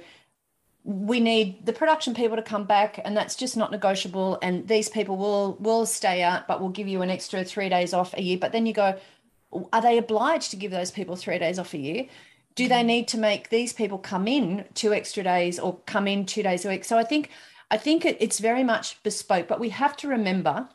we 0.82 1.20
need 1.20 1.66
the 1.66 1.72
production 1.72 2.14
people 2.14 2.36
to 2.36 2.42
come 2.42 2.64
back 2.64 2.98
and 3.04 3.16
that's 3.16 3.36
just 3.36 3.56
not 3.56 3.70
negotiable 3.70 4.38
and 4.42 4.66
these 4.66 4.88
people 4.88 5.16
will 5.16 5.56
will 5.60 5.84
stay 5.84 6.22
out 6.22 6.48
but 6.48 6.60
we'll 6.60 6.70
give 6.70 6.88
you 6.88 7.02
an 7.02 7.10
extra 7.10 7.44
three 7.44 7.68
days 7.68 7.92
off 7.92 8.14
a 8.14 8.22
year. 8.22 8.38
But 8.38 8.52
then 8.52 8.66
you 8.66 8.72
go 8.72 8.98
are 9.72 9.82
they 9.82 9.98
obliged 9.98 10.50
to 10.50 10.56
give 10.56 10.70
those 10.70 10.90
people 10.90 11.16
three 11.16 11.38
days 11.38 11.58
off 11.58 11.74
a 11.74 11.78
year? 11.78 12.06
Do 12.54 12.68
they 12.68 12.82
need 12.82 13.08
to 13.08 13.18
make 13.18 13.48
these 13.48 13.72
people 13.72 13.98
come 13.98 14.28
in 14.28 14.64
two 14.74 14.94
extra 14.94 15.22
days 15.22 15.58
or 15.58 15.78
come 15.86 16.06
in 16.06 16.24
two 16.24 16.42
days 16.42 16.64
a 16.64 16.68
week? 16.68 16.84
So 16.84 16.98
i 16.98 17.04
think 17.04 17.30
i 17.70 17.76
think 17.76 18.04
it, 18.04 18.16
it's 18.20 18.38
very 18.38 18.64
much 18.64 19.02
bespoke 19.02 19.48
but 19.48 19.60
we 19.60 19.68
have 19.68 19.96
to 19.98 20.08
remember 20.08 20.68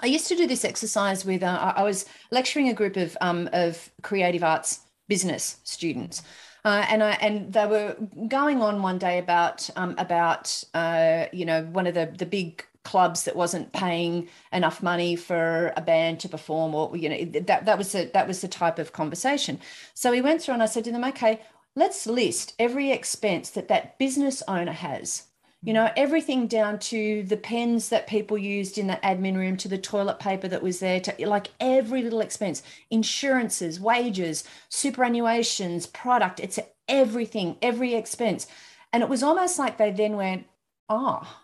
i 0.00 0.06
used 0.06 0.26
to 0.28 0.36
do 0.36 0.46
this 0.46 0.64
exercise 0.64 1.24
with 1.24 1.42
uh, 1.42 1.72
i 1.76 1.82
was 1.82 2.06
lecturing 2.30 2.68
a 2.68 2.74
group 2.74 2.96
of 2.96 3.16
um, 3.20 3.48
of 3.52 3.90
creative 4.02 4.42
arts 4.42 4.80
business 5.06 5.58
students 5.64 6.22
uh, 6.64 6.86
and 6.88 7.02
I 7.02 7.12
and 7.12 7.52
they 7.52 7.66
were 7.66 7.96
going 8.28 8.62
on 8.62 8.82
one 8.82 8.98
day 8.98 9.18
about 9.18 9.68
um, 9.76 9.94
about 9.98 10.62
uh, 10.74 11.26
you 11.32 11.44
know 11.44 11.64
one 11.64 11.86
of 11.86 11.94
the 11.94 12.12
the 12.16 12.26
big 12.26 12.64
clubs 12.84 13.24
that 13.24 13.34
wasn't 13.34 13.72
paying 13.72 14.28
enough 14.52 14.82
money 14.82 15.16
for 15.16 15.72
a 15.76 15.80
band 15.80 16.20
to 16.20 16.28
perform 16.28 16.74
or 16.74 16.94
you 16.96 17.08
know 17.08 17.24
that 17.40 17.64
that 17.64 17.78
was 17.78 17.92
the 17.92 18.10
that 18.14 18.28
was 18.28 18.40
the 18.40 18.48
type 18.48 18.78
of 18.78 18.92
conversation. 18.92 19.58
So 19.94 20.10
we 20.10 20.20
went 20.20 20.42
through 20.42 20.54
and 20.54 20.62
i 20.62 20.66
said 20.66 20.84
to 20.84 20.92
them 20.92 21.04
okay 21.04 21.40
let's 21.76 22.06
list 22.06 22.54
every 22.58 22.90
expense 22.90 23.50
that 23.50 23.68
that 23.68 23.98
business 23.98 24.42
owner 24.46 24.72
has 24.72 25.24
you 25.64 25.72
know 25.72 25.90
everything 25.96 26.46
down 26.46 26.78
to 26.78 27.22
the 27.24 27.36
pens 27.36 27.88
that 27.88 28.06
people 28.06 28.36
used 28.36 28.76
in 28.76 28.86
the 28.86 28.98
admin 29.02 29.36
room 29.36 29.56
to 29.56 29.68
the 29.68 29.78
toilet 29.78 30.18
paper 30.18 30.46
that 30.46 30.62
was 30.62 30.78
there 30.80 31.00
to 31.00 31.14
like 31.26 31.48
every 31.58 32.02
little 32.02 32.20
expense 32.20 32.62
insurances 32.90 33.80
wages 33.80 34.44
superannuations 34.70 35.90
product 35.92 36.38
it's 36.38 36.58
everything 36.88 37.56
every 37.62 37.94
expense. 37.94 38.46
And 38.92 39.02
it 39.02 39.08
was 39.08 39.22
almost 39.22 39.58
like 39.58 39.78
they 39.78 39.90
then 39.90 40.16
went 40.16 40.46
oh 40.88 41.40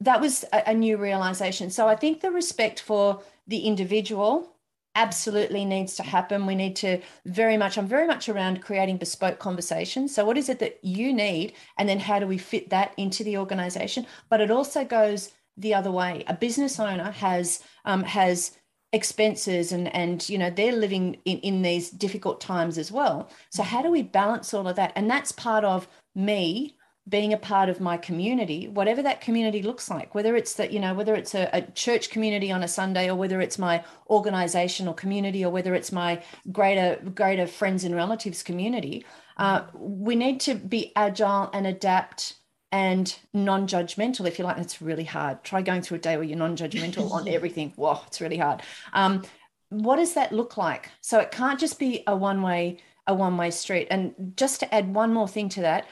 that 0.00 0.20
was 0.20 0.44
a, 0.52 0.62
a 0.66 0.74
new 0.74 0.96
realization. 0.96 1.70
So 1.70 1.88
i 1.88 1.96
think 1.96 2.20
the 2.20 2.30
respect 2.30 2.80
for 2.80 3.22
the 3.46 3.60
individual 3.60 4.53
absolutely 4.94 5.64
needs 5.64 5.96
to 5.96 6.02
happen. 6.02 6.46
We 6.46 6.54
need 6.54 6.76
to 6.76 7.00
very 7.26 7.56
much, 7.56 7.76
I'm 7.76 7.86
very 7.86 8.06
much 8.06 8.28
around 8.28 8.62
creating 8.62 8.98
bespoke 8.98 9.38
conversations. 9.38 10.14
So, 10.14 10.24
what 10.24 10.38
is 10.38 10.48
it 10.48 10.58
that 10.60 10.78
you 10.82 11.12
need? 11.12 11.54
And 11.78 11.88
then, 11.88 12.00
how 12.00 12.18
do 12.18 12.26
we 12.26 12.38
fit 12.38 12.70
that 12.70 12.92
into 12.96 13.24
the 13.24 13.38
organization? 13.38 14.06
But 14.28 14.40
it 14.40 14.50
also 14.50 14.84
goes 14.84 15.32
the 15.56 15.74
other 15.74 15.90
way. 15.90 16.24
A 16.26 16.34
business 16.34 16.78
owner 16.80 17.10
has, 17.10 17.62
um, 17.84 18.02
has, 18.04 18.56
expenses 18.92 19.72
and 19.72 19.92
and 19.92 20.28
you 20.28 20.38
know 20.38 20.50
they're 20.50 20.70
living 20.70 21.16
in 21.24 21.38
in 21.38 21.62
these 21.62 21.90
difficult 21.90 22.40
times 22.40 22.78
as 22.78 22.92
well 22.92 23.28
so 23.50 23.60
how 23.60 23.82
do 23.82 23.90
we 23.90 24.02
balance 24.02 24.54
all 24.54 24.68
of 24.68 24.76
that 24.76 24.92
and 24.94 25.10
that's 25.10 25.32
part 25.32 25.64
of 25.64 25.88
me 26.14 26.76
being 27.08 27.32
a 27.34 27.36
part 27.36 27.68
of 27.68 27.80
my 27.80 27.96
community 27.96 28.66
whatever 28.68 29.02
that 29.02 29.20
community 29.20 29.62
looks 29.62 29.90
like 29.90 30.14
whether 30.14 30.36
it's 30.36 30.54
that 30.54 30.72
you 30.72 30.80
know 30.80 30.94
whether 30.94 31.14
it's 31.14 31.34
a, 31.34 31.50
a, 31.52 31.62
church 31.72 32.08
community 32.10 32.50
on 32.50 32.62
a 32.62 32.68
sunday 32.68 33.10
or 33.10 33.14
whether 33.14 33.40
it's 33.40 33.58
my 33.58 33.84
organizational 34.08 34.94
community 34.94 35.44
or 35.44 35.50
whether 35.50 35.74
it's 35.74 35.92
my 35.92 36.22
greater 36.50 36.98
greater 37.14 37.46
friends 37.46 37.84
and 37.84 37.94
relatives 37.94 38.42
community 38.42 39.04
uh, 39.36 39.62
we 39.74 40.14
need 40.14 40.40
to 40.40 40.54
be 40.54 40.92
agile 40.96 41.50
and 41.52 41.66
adapt 41.66 42.36
and 42.74 43.18
non-judgmental 43.32 44.26
if 44.26 44.36
you 44.36 44.44
like. 44.44 44.56
That's 44.56 44.82
really 44.82 45.04
hard. 45.04 45.44
Try 45.44 45.62
going 45.62 45.82
through 45.82 45.98
a 45.98 46.00
day 46.00 46.16
where 46.16 46.24
you're 46.24 46.36
non-judgmental 46.36 47.10
on 47.12 47.28
everything. 47.36 47.72
Whoa 47.76 48.00
it's 48.06 48.20
really 48.20 48.36
hard. 48.36 48.62
Um, 48.92 49.22
what 49.68 49.96
does 49.96 50.14
that 50.14 50.32
look 50.32 50.56
like? 50.56 50.90
So 51.00 51.20
it 51.20 51.30
can't 51.30 51.58
just 51.58 51.78
be 51.78 52.02
a 52.06 52.16
one 52.16 52.42
way 52.42 52.78
a 53.06 53.14
one 53.14 53.36
way 53.36 53.50
street. 53.50 53.86
And 53.90 54.32
just 54.36 54.60
to 54.60 54.74
add 54.74 54.92
one 54.92 55.12
more 55.12 55.28
thing 55.28 55.48
to 55.50 55.60
that 55.60 55.86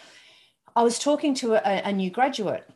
I 0.74 0.82
was 0.82 0.98
talking 0.98 1.34
to 1.36 1.54
a, 1.54 1.82
a 1.88 1.92
new 1.92 2.10
graduate 2.10 2.68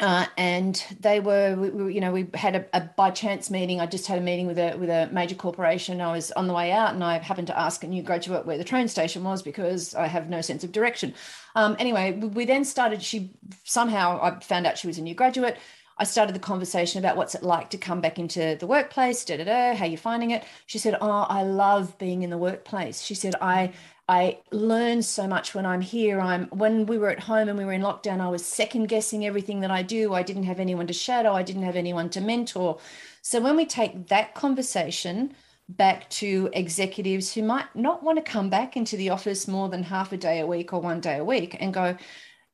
uh, 0.00 0.24
and 0.38 0.82
they 0.98 1.20
were, 1.20 1.54
we, 1.56 1.68
we, 1.68 1.94
you 1.94 2.00
know, 2.00 2.10
we 2.10 2.26
had 2.32 2.56
a, 2.56 2.64
a, 2.72 2.80
by 2.96 3.10
chance 3.10 3.50
meeting. 3.50 3.80
I 3.80 3.86
just 3.86 4.06
had 4.06 4.16
a 4.16 4.22
meeting 4.22 4.46
with 4.46 4.58
a 4.58 4.74
with 4.76 4.88
a 4.88 5.10
major 5.12 5.34
corporation. 5.34 6.00
I 6.00 6.12
was 6.12 6.32
on 6.32 6.46
the 6.46 6.54
way 6.54 6.72
out, 6.72 6.94
and 6.94 7.04
I 7.04 7.18
happened 7.18 7.48
to 7.48 7.58
ask 7.58 7.84
a 7.84 7.86
new 7.86 8.02
graduate 8.02 8.46
where 8.46 8.56
the 8.56 8.64
train 8.64 8.88
station 8.88 9.22
was 9.22 9.42
because 9.42 9.94
I 9.94 10.06
have 10.06 10.30
no 10.30 10.40
sense 10.40 10.64
of 10.64 10.72
direction. 10.72 11.12
Um, 11.54 11.76
anyway, 11.78 12.12
we 12.12 12.46
then 12.46 12.64
started. 12.64 13.02
She 13.02 13.30
somehow 13.64 14.18
I 14.22 14.40
found 14.40 14.66
out 14.66 14.78
she 14.78 14.86
was 14.86 14.96
a 14.96 15.02
new 15.02 15.14
graduate. 15.14 15.58
I 15.98 16.04
started 16.04 16.34
the 16.34 16.40
conversation 16.40 16.98
about 16.98 17.18
what's 17.18 17.34
it 17.34 17.42
like 17.42 17.68
to 17.70 17.76
come 17.76 18.00
back 18.00 18.18
into 18.18 18.56
the 18.58 18.66
workplace. 18.66 19.22
Da 19.22 19.36
da 19.36 19.44
da. 19.44 19.74
How 19.74 19.84
you 19.84 19.98
finding 19.98 20.30
it? 20.30 20.44
She 20.64 20.78
said, 20.78 20.96
"Oh, 21.02 21.26
I 21.28 21.42
love 21.42 21.98
being 21.98 22.22
in 22.22 22.30
the 22.30 22.38
workplace." 22.38 23.02
She 23.02 23.14
said, 23.14 23.34
"I 23.42 23.72
I 24.10 24.40
learn 24.50 25.02
so 25.02 25.28
much 25.28 25.54
when 25.54 25.64
I'm 25.64 25.80
here. 25.80 26.20
I'm 26.20 26.46
when 26.46 26.84
we 26.86 26.98
were 26.98 27.10
at 27.10 27.20
home 27.20 27.48
and 27.48 27.56
we 27.56 27.64
were 27.64 27.72
in 27.72 27.82
lockdown, 27.82 28.20
I 28.20 28.28
was 28.28 28.44
second 28.44 28.88
guessing 28.88 29.24
everything 29.24 29.60
that 29.60 29.70
I 29.70 29.82
do. 29.82 30.14
I 30.14 30.24
didn't 30.24 30.42
have 30.42 30.58
anyone 30.58 30.88
to 30.88 30.92
shadow, 30.92 31.32
I 31.32 31.44
didn't 31.44 31.62
have 31.62 31.76
anyone 31.76 32.10
to 32.10 32.20
mentor. 32.20 32.80
So 33.22 33.40
when 33.40 33.54
we 33.54 33.66
take 33.66 34.08
that 34.08 34.34
conversation 34.34 35.32
back 35.68 36.10
to 36.10 36.50
executives 36.54 37.32
who 37.32 37.44
might 37.44 37.66
not 37.76 38.02
want 38.02 38.18
to 38.18 38.32
come 38.32 38.50
back 38.50 38.76
into 38.76 38.96
the 38.96 39.10
office 39.10 39.46
more 39.46 39.68
than 39.68 39.84
half 39.84 40.12
a 40.12 40.16
day 40.16 40.40
a 40.40 40.46
week 40.46 40.72
or 40.72 40.80
one 40.80 41.00
day 41.00 41.18
a 41.18 41.24
week 41.24 41.56
and 41.60 41.72
go, 41.72 41.96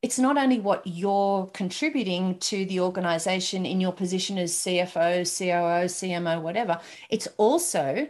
it's 0.03 0.19
not 0.19 0.37
only 0.37 0.59
what 0.59 0.85
you're 0.85 1.47
contributing 1.55 2.37
to 2.37 2.65
the 2.65 2.81
organization 2.81 3.65
in 3.65 3.81
your 3.81 3.93
position 3.93 4.37
as 4.37 4.53
CFO, 4.53 5.23
COO, 5.25 5.87
CMO, 5.87 6.39
whatever, 6.39 6.79
it's 7.09 7.27
also 7.37 8.07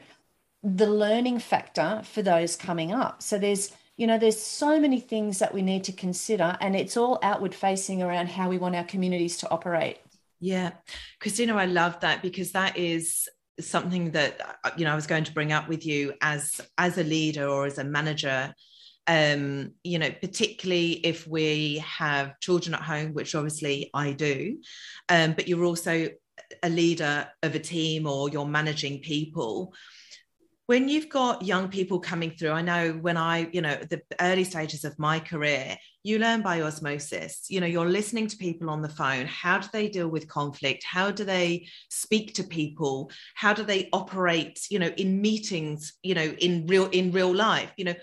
the 0.64 0.88
learning 0.88 1.40
factor 1.40 2.02
for 2.04 2.22
those 2.22 2.56
coming 2.56 2.92
up. 2.92 3.22
So 3.22 3.38
there's 3.38 3.72
you 3.96 4.06
know 4.06 4.18
there's 4.18 4.42
so 4.42 4.80
many 4.80 5.00
things 5.00 5.40
that 5.40 5.54
we 5.54 5.62
need 5.62 5.84
to 5.86 5.92
consider 5.92 6.56
and 6.62 6.76
it's 6.76 6.98
all 6.98 7.20
outward 7.24 7.56
facing 7.56 8.04
around 8.04 8.28
how 8.28 8.48
we 8.48 8.58
want 8.58 8.76
our 8.76 8.84
communities 8.84 9.38
to 9.38 9.50
operate. 9.50 9.98
Yeah. 10.40 10.72
Christina 11.20 11.56
i 11.56 11.66
love 11.66 12.00
that 12.02 12.22
because 12.22 12.52
that 12.52 12.78
is 12.78 13.28
something 13.60 14.12
that 14.12 14.60
uh, 14.64 14.70
you 14.78 14.86
know 14.86 14.92
i 14.92 14.96
was 14.96 15.08
going 15.08 15.24
to 15.24 15.34
bring 15.34 15.52
up 15.52 15.68
with 15.68 15.84
you 15.84 16.14
as 16.22 16.62
as 16.78 17.00
a 17.00 17.04
leader 17.04 17.48
or 17.48 17.66
as 17.66 17.78
a 17.78 17.84
manager. 17.84 18.54
Um 19.08 19.72
you 19.84 20.00
know 20.00 20.12
particularly 20.12 20.92
if 20.92 21.28
we 21.28 21.84
have 21.86 22.40
children 22.40 22.76
at 22.76 22.82
home 22.82 23.14
which 23.14 23.36
obviously 23.36 23.90
i 23.94 24.12
do 24.12 24.60
um 25.10 25.34
but 25.34 25.48
you're 25.48 25.64
also 25.64 26.10
a 26.62 26.70
leader 26.70 27.28
of 27.42 27.56
a 27.56 27.60
team 27.60 28.06
or 28.06 28.30
you're 28.30 28.46
managing 28.46 29.00
people 29.00 29.74
when 30.68 30.88
you've 30.88 31.10
got 31.10 31.44
young 31.44 31.68
people 31.68 32.00
coming 32.00 32.32
through 32.32 32.52
i 32.52 32.62
know 32.62 32.92
when 33.02 33.18
i 33.18 33.50
you 33.52 33.62
know 33.62 33.76
the 33.90 34.02
early 34.22 34.44
stages 34.44 34.86
of 34.86 34.98
my 35.00 35.20
career 35.20 35.78
you 36.08 36.20
learn 36.20 36.42
by 36.42 36.62
osmosis. 36.62 37.48
You 37.50 37.60
know 37.60 37.68
you're 37.68 37.90
listening 37.90 38.28
to 38.28 38.38
people 38.38 38.70
on 38.70 38.82
the 38.82 38.88
phone. 38.88 39.26
How 39.26 39.60
do 39.60 39.68
they 39.74 39.90
deal 39.90 40.08
with 40.08 40.30
conflict? 40.30 40.86
How 40.86 41.12
do 41.12 41.26
they 41.26 41.68
speak 41.90 42.34
to 42.36 42.46
people? 42.46 43.12
How 43.36 43.54
do 43.54 43.64
they 43.64 43.90
operate 43.92 44.68
you 44.70 44.80
know 44.80 44.88
in 44.96 45.22
meetings 45.22 45.94
you 46.04 46.16
know 46.16 46.34
in 46.40 46.66
real 46.66 46.86
in 46.92 47.12
real 47.12 47.36
life? 47.36 47.74
You 47.76 47.86
know 47.86 47.96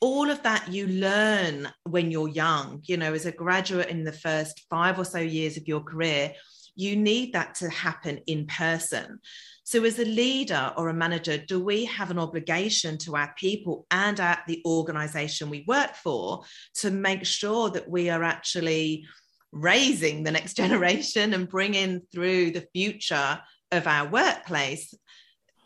all 0.00 0.30
of 0.30 0.40
that 0.44 0.72
you 0.72 0.86
learn 0.86 1.68
when 1.82 2.12
you're 2.12 2.28
young. 2.28 2.80
You 2.84 2.96
know 2.96 3.12
as 3.12 3.26
a 3.26 3.32
graduate 3.32 3.88
in 3.88 4.04
the 4.04 4.12
first 4.12 4.64
5 4.70 5.00
or 5.00 5.04
so 5.04 5.18
years 5.18 5.56
of 5.56 5.66
your 5.66 5.80
career 5.80 6.34
you 6.74 6.96
need 6.96 7.34
that 7.34 7.54
to 7.56 7.68
happen 7.68 8.18
in 8.26 8.46
person 8.46 9.18
so, 9.64 9.84
as 9.84 9.98
a 9.98 10.04
leader 10.04 10.72
or 10.76 10.88
a 10.88 10.94
manager, 10.94 11.38
do 11.38 11.62
we 11.62 11.84
have 11.84 12.10
an 12.10 12.18
obligation 12.18 12.98
to 12.98 13.16
our 13.16 13.32
people 13.36 13.86
and 13.90 14.18
at 14.18 14.42
the 14.46 14.60
organization 14.66 15.50
we 15.50 15.64
work 15.68 15.94
for 15.94 16.42
to 16.76 16.90
make 16.90 17.24
sure 17.24 17.70
that 17.70 17.88
we 17.88 18.10
are 18.10 18.24
actually 18.24 19.04
raising 19.52 20.22
the 20.22 20.30
next 20.30 20.54
generation 20.56 21.34
and 21.34 21.48
bringing 21.48 22.00
through 22.12 22.50
the 22.50 22.66
future 22.72 23.40
of 23.70 23.86
our 23.86 24.08
workplace 24.08 24.92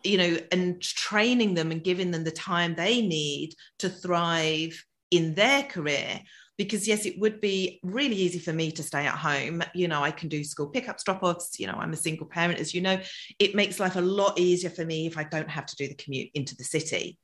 you 0.04 0.18
know 0.18 0.38
and 0.52 0.80
training 0.80 1.54
them 1.54 1.72
and 1.72 1.82
giving 1.82 2.10
them 2.10 2.22
the 2.22 2.30
time 2.30 2.74
they 2.74 3.02
need 3.02 3.52
to 3.78 3.88
thrive 3.88 4.84
in 5.10 5.34
their 5.34 5.62
career 5.64 6.20
because 6.56 6.88
yes 6.88 7.06
it 7.06 7.18
would 7.18 7.40
be 7.40 7.80
really 7.82 8.16
easy 8.16 8.38
for 8.38 8.52
me 8.52 8.70
to 8.72 8.82
stay 8.82 9.06
at 9.06 9.14
home. 9.14 9.62
You 9.74 9.88
know 9.88 10.02
i 10.02 10.10
can 10.10 10.28
do 10.28 10.44
school 10.44 10.68
pickups 10.68 11.04
drop 11.04 11.22
offs 11.22 11.58
you 11.58 11.66
know 11.66 11.74
i'm 11.74 11.92
a 11.92 11.96
single 11.96 12.26
parent 12.26 12.60
as 12.60 12.74
you 12.74 12.80
know. 12.80 13.00
It 13.38 13.54
makes 13.54 13.80
life 13.80 13.96
a 13.96 14.00
lot 14.00 14.38
easier 14.38 14.70
for 14.70 14.84
me 14.84 15.06
if 15.06 15.18
i 15.18 15.24
don't 15.24 15.50
have 15.50 15.66
to 15.66 15.76
do 15.76 15.88
the 15.88 15.94
commute 15.94 16.30
into 16.34 16.56
the 16.56 16.64
city. 16.64 17.18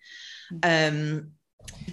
Mm-hmm. 0.53 0.99
um, 0.99 1.31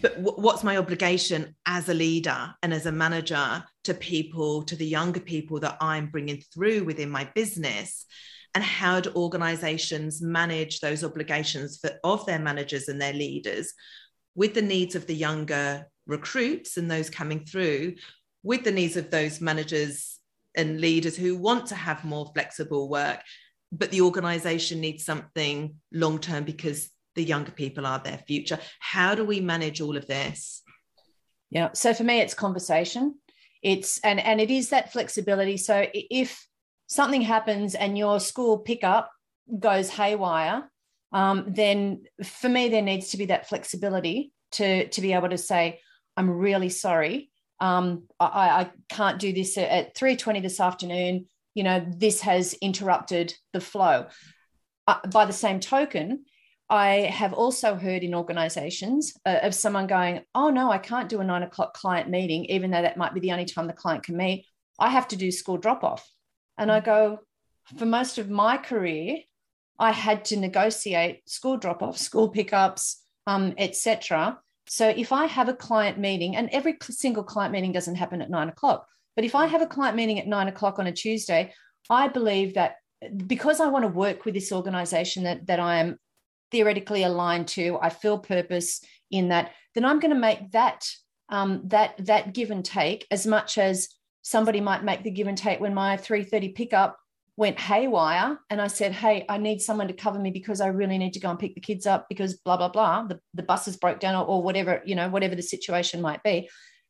but 0.02 0.16
w- 0.16 0.42
what's 0.42 0.64
my 0.64 0.78
obligation 0.78 1.56
as 1.66 1.90
a 1.90 1.94
leader 1.94 2.54
and 2.64 2.74
as 2.74 2.88
a 2.88 2.92
manager 2.92 3.64
to 3.84 3.94
people 3.94 4.64
to 4.64 4.76
the 4.76 4.86
younger 4.86 5.20
people 5.20 5.60
that 5.60 5.78
i'm 5.80 6.08
bringing 6.08 6.42
through 6.54 6.84
within 6.84 7.10
my 7.10 7.30
business? 7.36 8.06
And 8.56 8.64
how 8.64 9.00
do 9.00 9.12
organizations 9.16 10.24
manage 10.24 10.80
those 10.80 11.04
obligations 11.04 11.78
for, 11.78 11.92
of 12.04 12.26
their 12.26 12.40
managers 12.40 12.88
and 12.88 13.00
their 13.00 13.14
leaders 13.14 13.74
with 14.36 14.54
the 14.54 14.62
needs 14.62 14.96
of 14.96 15.06
the 15.06 15.16
younger 15.16 15.86
recruits 16.10 16.78
and 16.78 16.90
those 16.90 17.10
coming 17.10 17.46
through 17.46 17.96
with 18.44 18.64
the 18.64 18.72
needs 18.72 18.98
of 18.98 19.12
those 19.12 19.40
managers 19.40 20.18
and 20.56 20.82
leaders 20.82 21.16
who 21.16 21.38
want 21.38 21.68
to 21.68 21.76
have 21.76 22.04
more 22.04 22.32
flexible 22.34 22.90
work. 22.90 23.22
But 23.72 23.92
the 23.92 24.02
organization 24.02 24.82
needs 24.82 25.06
something 25.06 25.76
long 25.94 26.20
term 26.20 26.44
because 26.44 26.90
the 27.16 27.24
younger 27.24 27.52
people 27.52 27.86
are 27.86 28.00
their 28.00 28.18
future. 28.28 28.60
How 28.80 29.16
do 29.16 29.24
we 29.24 29.40
manage 29.40 29.80
all 29.82 29.96
of 29.96 30.08
this? 30.08 30.62
Yeah 31.52 31.70
so 31.74 31.94
for 31.94 32.04
me 32.04 32.20
it's 32.20 32.34
conversation. 32.34 33.16
It's 33.62 34.00
and 34.00 34.20
and 34.20 34.42
it 34.42 34.50
is 34.50 34.70
that 34.70 34.92
flexibility. 34.92 35.58
So 35.58 35.86
if 35.94 36.46
something 36.88 37.22
happens 37.22 37.76
and 37.76 37.98
your 37.98 38.20
school 38.20 38.58
pickup 38.58 39.12
goes 39.60 39.90
haywire 39.90 40.70
um, 41.12 41.46
then 41.48 42.04
for 42.24 42.50
me 42.50 42.70
there 42.70 42.82
needs 42.82 43.10
to 43.10 43.18
be 43.18 43.26
that 43.26 43.50
flexibility 43.50 44.32
to 44.52 44.88
to 44.90 45.02
be 45.02 45.14
able 45.14 45.30
to 45.30 45.38
say 45.38 45.80
I'm 46.20 46.30
really 46.30 46.68
sorry. 46.68 47.32
Um, 47.62 48.04
I, 48.20 48.26
I 48.50 48.72
can't 48.90 49.20
do 49.20 49.32
this 49.32 49.58
at 49.58 49.96
3.20 49.96 50.42
this 50.42 50.60
afternoon. 50.60 51.28
You 51.56 51.64
know, 51.64 51.86
this 51.88 52.20
has 52.22 52.54
interrupted 52.56 53.34
the 53.54 53.62
flow. 53.62 54.08
Uh, 54.86 55.00
by 55.14 55.26
the 55.26 55.32
same 55.32 55.62
token, 55.62 56.26
I 56.70 57.10
have 57.10 57.32
also 57.32 57.76
heard 57.76 58.04
in 58.04 58.14
organizations 58.14 59.14
uh, 59.26 59.40
of 59.44 59.56
someone 59.56 59.88
going, 59.88 60.20
Oh, 60.36 60.50
no, 60.50 60.70
I 60.70 60.78
can't 60.78 61.08
do 61.08 61.22
a 61.22 61.24
nine 61.24 61.44
o'clock 61.44 61.74
client 61.74 62.10
meeting, 62.10 62.44
even 62.46 62.70
though 62.70 62.82
that 62.82 62.98
might 62.98 63.14
be 63.14 63.22
the 63.22 63.32
only 63.32 63.46
time 63.46 63.68
the 63.68 63.74
client 63.74 64.04
can 64.04 64.18
meet. 64.18 64.46
I 64.78 64.90
have 64.90 65.08
to 65.10 65.16
do 65.16 65.32
school 65.32 65.58
drop 65.58 65.86
off. 65.86 66.06
And 66.58 66.70
I 66.70 66.82
go, 66.82 67.20
For 67.78 67.86
most 67.86 68.18
of 68.18 68.30
my 68.30 68.58
career, 68.58 69.20
I 69.80 69.94
had 69.94 70.26
to 70.26 70.38
negotiate 70.38 71.30
school 71.30 71.56
drop 71.56 71.82
off, 71.82 71.98
school 71.98 72.28
pickups, 72.28 73.02
um, 73.26 73.54
etc. 73.58 74.38
So 74.70 74.88
if 74.88 75.12
I 75.12 75.26
have 75.26 75.50
a 75.50 75.54
client 75.54 75.98
meeting, 75.98 76.36
and 76.36 76.48
every 76.52 76.78
single 76.84 77.24
client 77.24 77.52
meeting 77.52 77.72
doesn't 77.72 77.96
happen 77.96 78.22
at 78.22 78.30
nine 78.30 78.50
o'clock, 78.50 78.88
but 79.16 79.26
if 79.26 79.34
I 79.34 79.48
have 79.48 79.64
a 79.64 79.68
client 79.68 79.98
meeting 79.98 80.20
at 80.20 80.28
nine 80.28 80.48
o'clock 80.48 80.78
on 80.78 80.88
a 80.88 80.92
Tuesday, 80.92 81.54
I 81.90 82.08
believe 82.08 82.54
that 82.54 82.76
because 83.28 83.60
I 83.60 83.68
want 83.68 83.84
to 83.84 83.90
work 83.90 84.26
with 84.26 84.36
this 84.36 84.52
organization 84.52 85.24
that, 85.24 85.48
that 85.48 85.60
I 85.60 85.78
am 85.78 85.98
theoretically 86.52 87.04
aligned 87.04 87.48
to, 87.50 87.80
I 87.82 87.90
feel 87.90 88.20
purpose 88.20 88.84
in 89.10 89.30
that, 89.30 89.52
then 89.74 89.86
I'm 89.86 90.00
going 90.00 90.14
to 90.14 90.20
make 90.20 90.52
that 90.52 90.88
um, 91.30 91.62
that 91.66 91.94
that 92.06 92.34
give 92.34 92.50
and 92.50 92.66
take 92.66 93.06
as 93.12 93.28
much 93.28 93.58
as 93.58 93.90
somebody 94.22 94.62
might 94.62 94.84
make 94.84 95.04
the 95.04 95.12
give 95.12 95.28
and 95.28 95.38
take 95.38 95.60
when 95.60 95.74
my 95.74 95.98
3:30 95.98 96.56
pickup 96.56 96.98
went 97.40 97.58
haywire 97.58 98.38
and 98.50 98.62
I 98.62 98.68
said, 98.68 98.92
Hey, 98.92 99.26
I 99.30 99.38
need 99.38 99.62
someone 99.62 99.88
to 99.88 99.94
cover 99.94 100.20
me 100.20 100.30
because 100.30 100.60
I 100.60 100.68
really 100.68 100.98
need 100.98 101.14
to 101.14 101.22
go 101.22 101.30
and 101.30 101.40
pick 101.40 101.56
the 101.56 101.62
kids 101.62 101.88
up 101.88 102.10
because 102.10 102.34
blah, 102.34 102.58
blah, 102.58 102.68
blah. 102.68 103.04
The, 103.04 103.22
the 103.34 103.44
buses 103.44 103.78
broke 103.78 104.02
down 104.02 104.16
or, 104.16 104.26
or 104.26 104.44
whatever, 104.44 104.82
you 104.86 104.94
know, 104.94 105.08
whatever 105.08 105.36
the 105.36 105.42
situation 105.42 106.02
might 106.02 106.22
be. 106.22 106.50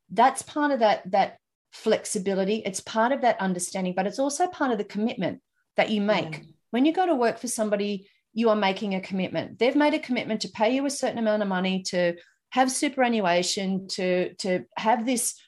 That's 0.09 0.41
part 0.41 0.71
of 0.71 0.79
that, 0.79 1.03
that 1.11 1.37
flexibility. 1.71 2.63
It's 2.65 2.79
part 2.79 3.11
of 3.11 3.21
that 3.21 3.39
understanding, 3.39 3.93
but 3.95 4.07
it's 4.07 4.17
also 4.17 4.47
part 4.47 4.71
of 4.71 4.79
the 4.79 4.85
commitment 4.85 5.39
that 5.77 5.91
you 5.91 6.01
make. 6.01 6.39
Yeah. 6.39 6.43
When 6.71 6.83
you 6.83 6.93
go 6.93 7.05
to 7.05 7.13
work 7.13 7.37
for 7.37 7.47
somebody, 7.47 8.09
you 8.33 8.49
are 8.49 8.55
making 8.55 8.95
a 8.95 9.01
commitment. 9.01 9.59
They've 9.59 9.75
made 9.75 9.93
a 9.93 9.99
commitment 9.99 10.41
to 10.41 10.49
pay 10.49 10.73
you 10.73 10.83
a 10.87 10.89
certain 10.89 11.19
amount 11.19 11.43
of 11.43 11.47
money 11.47 11.83
to 11.89 12.15
have 12.49 12.71
superannuation, 12.71 13.87
to, 13.89 14.33
to 14.37 14.65
have 14.77 15.05
this 15.05 15.39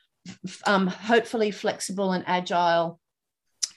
um, 0.68 0.86
hopefully 0.86 1.50
flexible 1.50 2.12
and 2.12 2.24
agile 2.28 3.00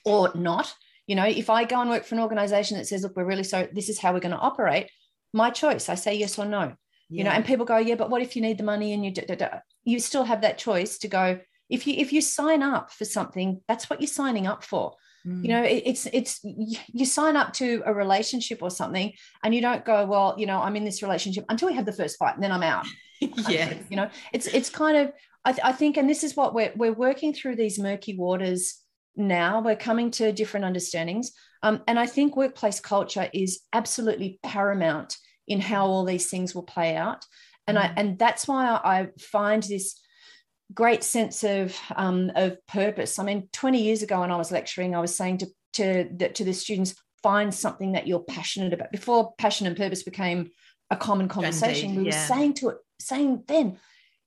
or 0.04 0.30
not 0.34 0.74
you 1.06 1.14
know, 1.14 1.24
if 1.24 1.50
I 1.50 1.64
go 1.64 1.80
and 1.80 1.90
work 1.90 2.04
for 2.04 2.14
an 2.14 2.20
organization 2.20 2.78
that 2.78 2.86
says, 2.86 3.02
look, 3.02 3.16
we're 3.16 3.24
really 3.24 3.44
sorry, 3.44 3.68
this 3.72 3.88
is 3.88 3.98
how 3.98 4.12
we're 4.12 4.20
going 4.20 4.34
to 4.34 4.38
operate, 4.38 4.90
my 5.32 5.50
choice. 5.50 5.88
I 5.88 5.94
say 5.94 6.14
yes 6.14 6.38
or 6.38 6.44
no. 6.44 6.74
Yeah. 7.10 7.18
You 7.18 7.24
know, 7.24 7.30
and 7.30 7.44
people 7.44 7.66
go, 7.66 7.76
yeah, 7.76 7.96
but 7.96 8.10
what 8.10 8.22
if 8.22 8.34
you 8.34 8.42
need 8.42 8.58
the 8.58 8.64
money 8.64 8.92
and 8.92 9.04
you 9.04 9.10
da, 9.10 9.24
da, 9.26 9.34
da. 9.34 9.58
you 9.84 10.00
still 10.00 10.24
have 10.24 10.40
that 10.40 10.58
choice 10.58 10.98
to 10.98 11.08
go. 11.08 11.38
If 11.68 11.86
you 11.86 11.94
if 11.94 12.12
you 12.12 12.20
sign 12.20 12.62
up 12.62 12.90
for 12.90 13.04
something, 13.04 13.60
that's 13.68 13.90
what 13.90 14.00
you're 14.00 14.08
signing 14.08 14.46
up 14.46 14.64
for. 14.64 14.94
Mm. 15.26 15.42
You 15.42 15.48
know, 15.48 15.62
it, 15.62 15.82
it's 15.86 16.06
it's 16.06 16.40
you 16.42 17.04
sign 17.04 17.36
up 17.36 17.52
to 17.54 17.82
a 17.84 17.92
relationship 17.92 18.62
or 18.62 18.70
something, 18.70 19.12
and 19.42 19.54
you 19.54 19.60
don't 19.60 19.84
go, 19.84 20.04
well, 20.06 20.34
you 20.38 20.46
know, 20.46 20.60
I'm 20.60 20.76
in 20.76 20.84
this 20.84 21.02
relationship 21.02 21.44
until 21.48 21.68
we 21.68 21.74
have 21.74 21.86
the 21.86 21.92
first 21.92 22.18
fight, 22.18 22.34
and 22.34 22.42
then 22.42 22.52
I'm 22.52 22.62
out. 22.62 22.86
yeah, 23.48 23.74
you 23.88 23.96
know, 23.96 24.08
it's 24.32 24.46
it's 24.46 24.70
kind 24.70 24.96
of 24.96 25.12
I, 25.44 25.52
th- 25.52 25.64
I 25.64 25.72
think, 25.72 25.96
and 25.96 26.08
this 26.08 26.24
is 26.24 26.36
what 26.36 26.54
we're 26.54 26.72
we're 26.76 26.92
working 26.92 27.32
through 27.32 27.56
these 27.56 27.78
murky 27.78 28.16
waters 28.16 28.83
now 29.16 29.60
we're 29.60 29.76
coming 29.76 30.10
to 30.10 30.32
different 30.32 30.66
understandings 30.66 31.32
um, 31.62 31.82
and 31.86 31.98
i 31.98 32.06
think 32.06 32.36
workplace 32.36 32.80
culture 32.80 33.28
is 33.32 33.60
absolutely 33.72 34.38
paramount 34.42 35.16
in 35.46 35.60
how 35.60 35.86
all 35.86 36.04
these 36.04 36.28
things 36.28 36.54
will 36.54 36.62
play 36.62 36.96
out 36.96 37.24
and 37.66 37.76
mm. 37.76 37.82
i 37.82 37.92
and 37.96 38.18
that's 38.18 38.48
why 38.48 38.66
i 38.66 39.08
find 39.18 39.62
this 39.62 40.00
great 40.72 41.04
sense 41.04 41.44
of 41.44 41.76
um, 41.94 42.32
of 42.34 42.56
purpose 42.66 43.18
i 43.18 43.24
mean 43.24 43.48
20 43.52 43.82
years 43.82 44.02
ago 44.02 44.20
when 44.20 44.30
i 44.30 44.36
was 44.36 44.50
lecturing 44.50 44.94
i 44.94 45.00
was 45.00 45.14
saying 45.14 45.38
to 45.38 45.46
to 45.72 46.08
the, 46.16 46.28
to 46.28 46.44
the 46.44 46.52
students 46.52 46.94
find 47.22 47.52
something 47.52 47.92
that 47.92 48.06
you're 48.06 48.20
passionate 48.20 48.72
about 48.72 48.92
before 48.92 49.34
passion 49.38 49.66
and 49.66 49.76
purpose 49.76 50.02
became 50.02 50.50
a 50.90 50.96
common 50.96 51.28
conversation 51.28 51.90
Indeed, 51.90 52.02
we 52.02 52.08
yeah. 52.10 52.20
were 52.20 52.34
saying 52.34 52.54
to 52.54 52.68
it 52.70 52.76
saying 53.00 53.44
then 53.46 53.78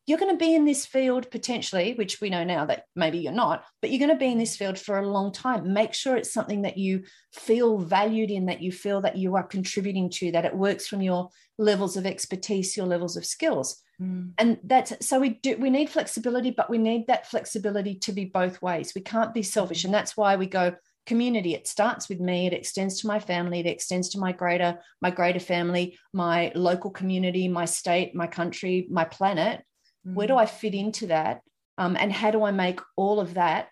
you're 0.07 0.17
going 0.17 0.31
to 0.31 0.43
be 0.43 0.55
in 0.55 0.63
this 0.63 0.85
field 0.85 1.29
potentially, 1.29 1.93
which 1.93 2.21
we 2.21 2.29
know 2.29 2.45
now 2.45 2.65
that 2.65 2.85
maybe 2.95 3.17
you're 3.17 3.33
not, 3.33 3.65
but 3.81 3.91
you're 3.91 3.99
going 3.99 4.09
to 4.09 4.15
be 4.15 4.31
in 4.31 4.37
this 4.37 4.55
field 4.55 4.79
for 4.79 4.97
a 4.97 5.07
long 5.07 5.33
time. 5.33 5.73
Make 5.73 5.93
sure 5.93 6.15
it's 6.15 6.33
something 6.33 6.61
that 6.61 6.77
you 6.77 7.03
feel 7.33 7.77
valued 7.77 8.31
in, 8.31 8.45
that 8.45 8.61
you 8.61 8.71
feel 8.71 9.01
that 9.01 9.17
you 9.17 9.35
are 9.35 9.43
contributing 9.43 10.09
to, 10.11 10.31
that 10.31 10.45
it 10.45 10.55
works 10.55 10.87
from 10.87 11.01
your 11.01 11.29
levels 11.57 11.97
of 11.97 12.05
expertise, 12.05 12.77
your 12.77 12.85
levels 12.85 13.17
of 13.17 13.25
skills. 13.25 13.83
Mm. 14.01 14.31
And 14.37 14.59
that's 14.63 15.05
so 15.05 15.19
we 15.19 15.29
do 15.29 15.57
we 15.57 15.69
need 15.69 15.89
flexibility, 15.89 16.51
but 16.51 16.69
we 16.69 16.77
need 16.77 17.07
that 17.07 17.27
flexibility 17.27 17.95
to 17.95 18.13
be 18.13 18.25
both 18.25 18.61
ways. 18.61 18.93
We 18.95 19.01
can't 19.01 19.33
be 19.33 19.43
selfish. 19.43 19.83
And 19.83 19.93
that's 19.93 20.15
why 20.15 20.37
we 20.37 20.45
go 20.45 20.75
community. 21.05 21.53
It 21.53 21.67
starts 21.67 22.07
with 22.07 22.19
me, 22.19 22.47
it 22.47 22.53
extends 22.53 23.01
to 23.01 23.07
my 23.07 23.19
family, 23.19 23.59
it 23.59 23.65
extends 23.65 24.09
to 24.09 24.19
my 24.19 24.31
greater, 24.31 24.79
my 25.01 25.09
greater 25.09 25.39
family, 25.39 25.97
my 26.13 26.51
local 26.53 26.91
community, 26.91 27.47
my 27.47 27.65
state, 27.65 28.13
my 28.13 28.27
country, 28.27 28.87
my 28.89 29.03
planet 29.03 29.63
Mm-hmm. 30.07 30.15
Where 30.15 30.27
do 30.27 30.33
mm. 30.33 30.39
I 30.39 30.45
fit 30.45 30.73
into 30.73 31.07
that? 31.07 31.41
Um, 31.77 31.97
and 31.99 32.11
how 32.11 32.31
do 32.31 32.43
I 32.43 32.51
make 32.51 32.79
all 32.95 33.19
of 33.19 33.35
that 33.35 33.69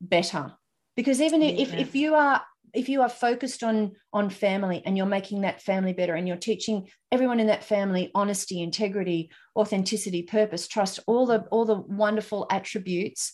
better? 0.00 0.52
Because 0.96 1.20
even 1.20 1.42
yeah. 1.42 1.50
if, 1.50 1.74
if 1.74 1.94
you 1.94 2.14
are 2.14 2.42
if 2.74 2.88
you 2.88 3.02
are 3.02 3.08
focused 3.08 3.62
on 3.62 3.92
on 4.12 4.28
family 4.28 4.82
and 4.84 4.96
you're 4.96 5.06
making 5.06 5.42
that 5.42 5.62
family 5.62 5.92
better 5.92 6.14
and 6.14 6.26
you're 6.26 6.36
teaching 6.36 6.88
everyone 7.12 7.40
in 7.40 7.46
that 7.46 7.64
family 7.64 8.10
honesty 8.14 8.60
integrity 8.60 9.30
authenticity 9.56 10.22
purpose 10.22 10.66
trust 10.66 10.98
all 11.06 11.24
the 11.24 11.40
all 11.50 11.64
the 11.64 11.76
wonderful 11.76 12.46
attributes 12.50 13.32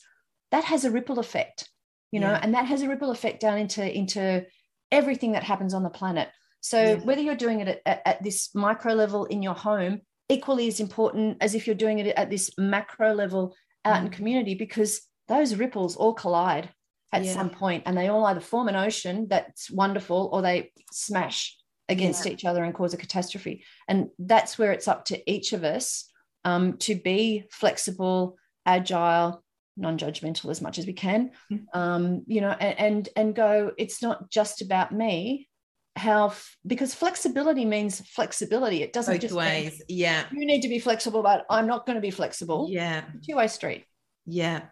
that 0.50 0.64
has 0.64 0.84
a 0.84 0.90
ripple 0.90 1.18
effect 1.18 1.68
you 2.12 2.20
know 2.20 2.30
yeah. 2.30 2.40
and 2.42 2.54
that 2.54 2.66
has 2.66 2.82
a 2.82 2.88
ripple 2.88 3.10
effect 3.10 3.40
down 3.40 3.58
into 3.58 3.96
into 3.96 4.44
everything 4.92 5.32
that 5.32 5.42
happens 5.42 5.74
on 5.74 5.82
the 5.82 5.90
planet 5.90 6.28
so 6.60 6.82
yeah. 6.82 6.94
whether 6.96 7.22
you're 7.22 7.34
doing 7.34 7.60
it 7.60 7.80
at, 7.86 8.02
at, 8.04 8.22
this 8.22 8.54
micro 8.54 8.92
level 8.92 9.24
in 9.24 9.42
your 9.42 9.54
home 9.54 10.00
equally 10.30 10.68
as 10.68 10.80
important 10.80 11.36
as 11.40 11.54
if 11.54 11.66
you're 11.66 11.74
doing 11.74 11.98
it 11.98 12.06
at 12.16 12.30
this 12.30 12.50
macro 12.56 13.12
level 13.12 13.54
out 13.84 14.00
mm. 14.00 14.06
in 14.06 14.10
community 14.10 14.54
because 14.54 15.02
those 15.28 15.56
ripples 15.56 15.96
all 15.96 16.14
collide 16.14 16.70
at 17.12 17.24
yeah. 17.24 17.32
some 17.32 17.50
point 17.50 17.82
and 17.86 17.96
they 17.96 18.08
all 18.08 18.24
either 18.26 18.40
form 18.40 18.68
an 18.68 18.76
ocean 18.76 19.26
that's 19.28 19.70
wonderful 19.70 20.30
or 20.32 20.40
they 20.40 20.72
smash 20.92 21.56
against 21.88 22.24
yeah. 22.24 22.32
each 22.32 22.44
other 22.44 22.62
and 22.62 22.74
cause 22.74 22.94
a 22.94 22.96
catastrophe 22.96 23.64
and 23.88 24.08
that's 24.18 24.56
where 24.56 24.72
it's 24.72 24.86
up 24.86 25.04
to 25.04 25.30
each 25.30 25.52
of 25.52 25.64
us 25.64 26.08
um, 26.44 26.76
to 26.78 26.94
be 26.94 27.44
flexible 27.50 28.36
agile 28.64 29.42
non-judgmental 29.76 30.50
as 30.50 30.60
much 30.60 30.78
as 30.78 30.86
we 30.86 30.92
can 30.92 31.32
mm. 31.52 31.64
um, 31.74 32.22
you 32.26 32.40
know 32.40 32.50
and, 32.50 32.78
and 32.78 33.08
and 33.16 33.34
go 33.34 33.72
it's 33.76 34.02
not 34.02 34.30
just 34.30 34.62
about 34.62 34.92
me 34.92 35.48
how 35.96 36.32
because 36.66 36.94
flexibility 36.94 37.64
means 37.64 38.00
flexibility. 38.00 38.82
It 38.82 38.92
doesn't 38.92 39.14
Both 39.14 39.20
just 39.20 39.34
ways. 39.34 39.72
Mean, 39.72 39.98
yeah. 39.98 40.24
you 40.32 40.46
need 40.46 40.62
to 40.62 40.68
be 40.68 40.78
flexible 40.78 41.22
but 41.22 41.44
i'm 41.50 41.66
not 41.66 41.86
going 41.86 41.96
to 41.96 42.02
be 42.02 42.10
flexible. 42.10 42.68
Yeah. 42.70 43.04
Two-way 43.26 43.48
street. 43.48 43.84
Yeah 44.26 44.62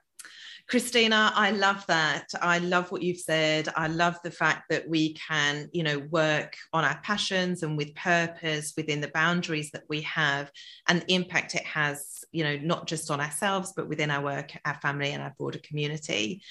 Christina, 0.69 1.33
I 1.35 1.53
love 1.53 1.87
that. 1.87 2.27
I 2.43 2.59
love 2.59 2.93
what 2.93 3.03
you've 3.03 3.21
said. 3.21 3.71
I 3.75 3.87
love 3.87 4.19
the 4.23 4.31
fact 4.31 4.65
that 4.69 4.87
we 4.87 5.15
can, 5.15 5.71
you 5.73 5.83
know, 5.83 5.99
work 6.11 6.57
on 6.75 6.85
our 6.85 7.01
passions 7.03 7.63
and 7.63 7.75
with 7.75 7.95
purpose 7.95 8.75
within 8.77 9.01
the 9.01 9.09
boundaries 9.09 9.71
that 9.71 9.85
we 9.89 10.03
have 10.03 10.51
and 10.87 11.01
the 11.01 11.15
impact 11.15 11.55
it 11.55 11.65
has, 11.65 12.23
you 12.33 12.45
know, 12.45 12.59
not 12.59 12.87
just 12.87 13.11
on 13.11 13.19
ourselves, 13.19 13.73
but 13.75 13.89
within 13.89 14.11
our 14.11 14.23
work, 14.23 14.51
our 14.67 14.79
family, 14.83 15.13
and 15.13 15.23
our 15.23 15.35
broader 15.39 15.61
community. 15.67 16.43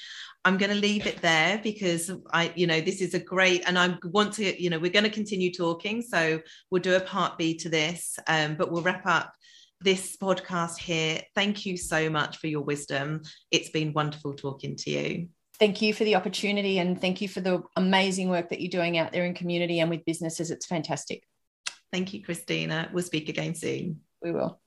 I'm 0.44 0.58
going 0.58 0.72
to 0.72 0.80
leave 0.80 1.06
it 1.06 1.22
there 1.22 1.60
because 1.62 2.10
I, 2.34 2.52
you 2.56 2.66
know, 2.66 2.82
this 2.82 3.02
is 3.02 3.14
a 3.14 3.20
great, 3.20 3.68
and 3.68 3.78
I 3.78 4.00
want 4.04 4.34
to, 4.36 4.60
you 4.60 4.72
know, 4.72 4.80
we're 4.80 4.90
going 4.90 5.04
to 5.04 5.12
continue 5.12 5.54
talking. 5.54 6.02
So 6.02 6.42
we'll 6.72 6.82
do 6.82 6.96
a 6.96 7.02
part 7.02 7.38
B 7.38 7.56
to 7.58 7.70
this, 7.70 8.18
um, 8.28 8.56
but 8.56 8.72
we'll 8.72 8.82
wrap 8.82 9.06
up 9.06 9.36
this 9.82 10.18
podcast 10.18 10.78
here. 10.78 11.22
Thank 11.36 11.66
you 11.66 11.78
so 11.78 12.10
much 12.10 12.38
for 12.38 12.48
your 12.48 12.62
wisdom. 12.62 13.22
It's 13.52 13.70
been 13.70 13.94
wonderful 13.94 14.34
talking 14.34 14.76
to 14.78 14.90
you. 14.90 15.30
Thank 15.60 15.82
you 15.82 15.94
for 15.94 16.04
the 16.04 16.16
opportunity 16.16 16.78
and 16.78 17.00
thank 17.00 17.20
you 17.22 17.28
for 17.28 17.42
the 17.42 17.64
amazing 17.76 18.30
work 18.30 18.50
that 18.50 18.62
you're 18.62 18.70
doing 18.70 18.98
out 18.98 19.12
there 19.12 19.26
in 19.26 19.34
community 19.34 19.80
and 19.80 19.90
with 19.90 20.06
businesses. 20.06 20.52
It's 20.52 20.68
fantastic. 20.68 21.24
Thank 21.92 22.14
you, 22.14 22.24
Christina. 22.24 22.90
We'll 22.94 23.04
speak 23.04 23.30
again 23.30 23.56
soon. 23.56 24.02
We 24.22 24.32
will. 24.32 24.60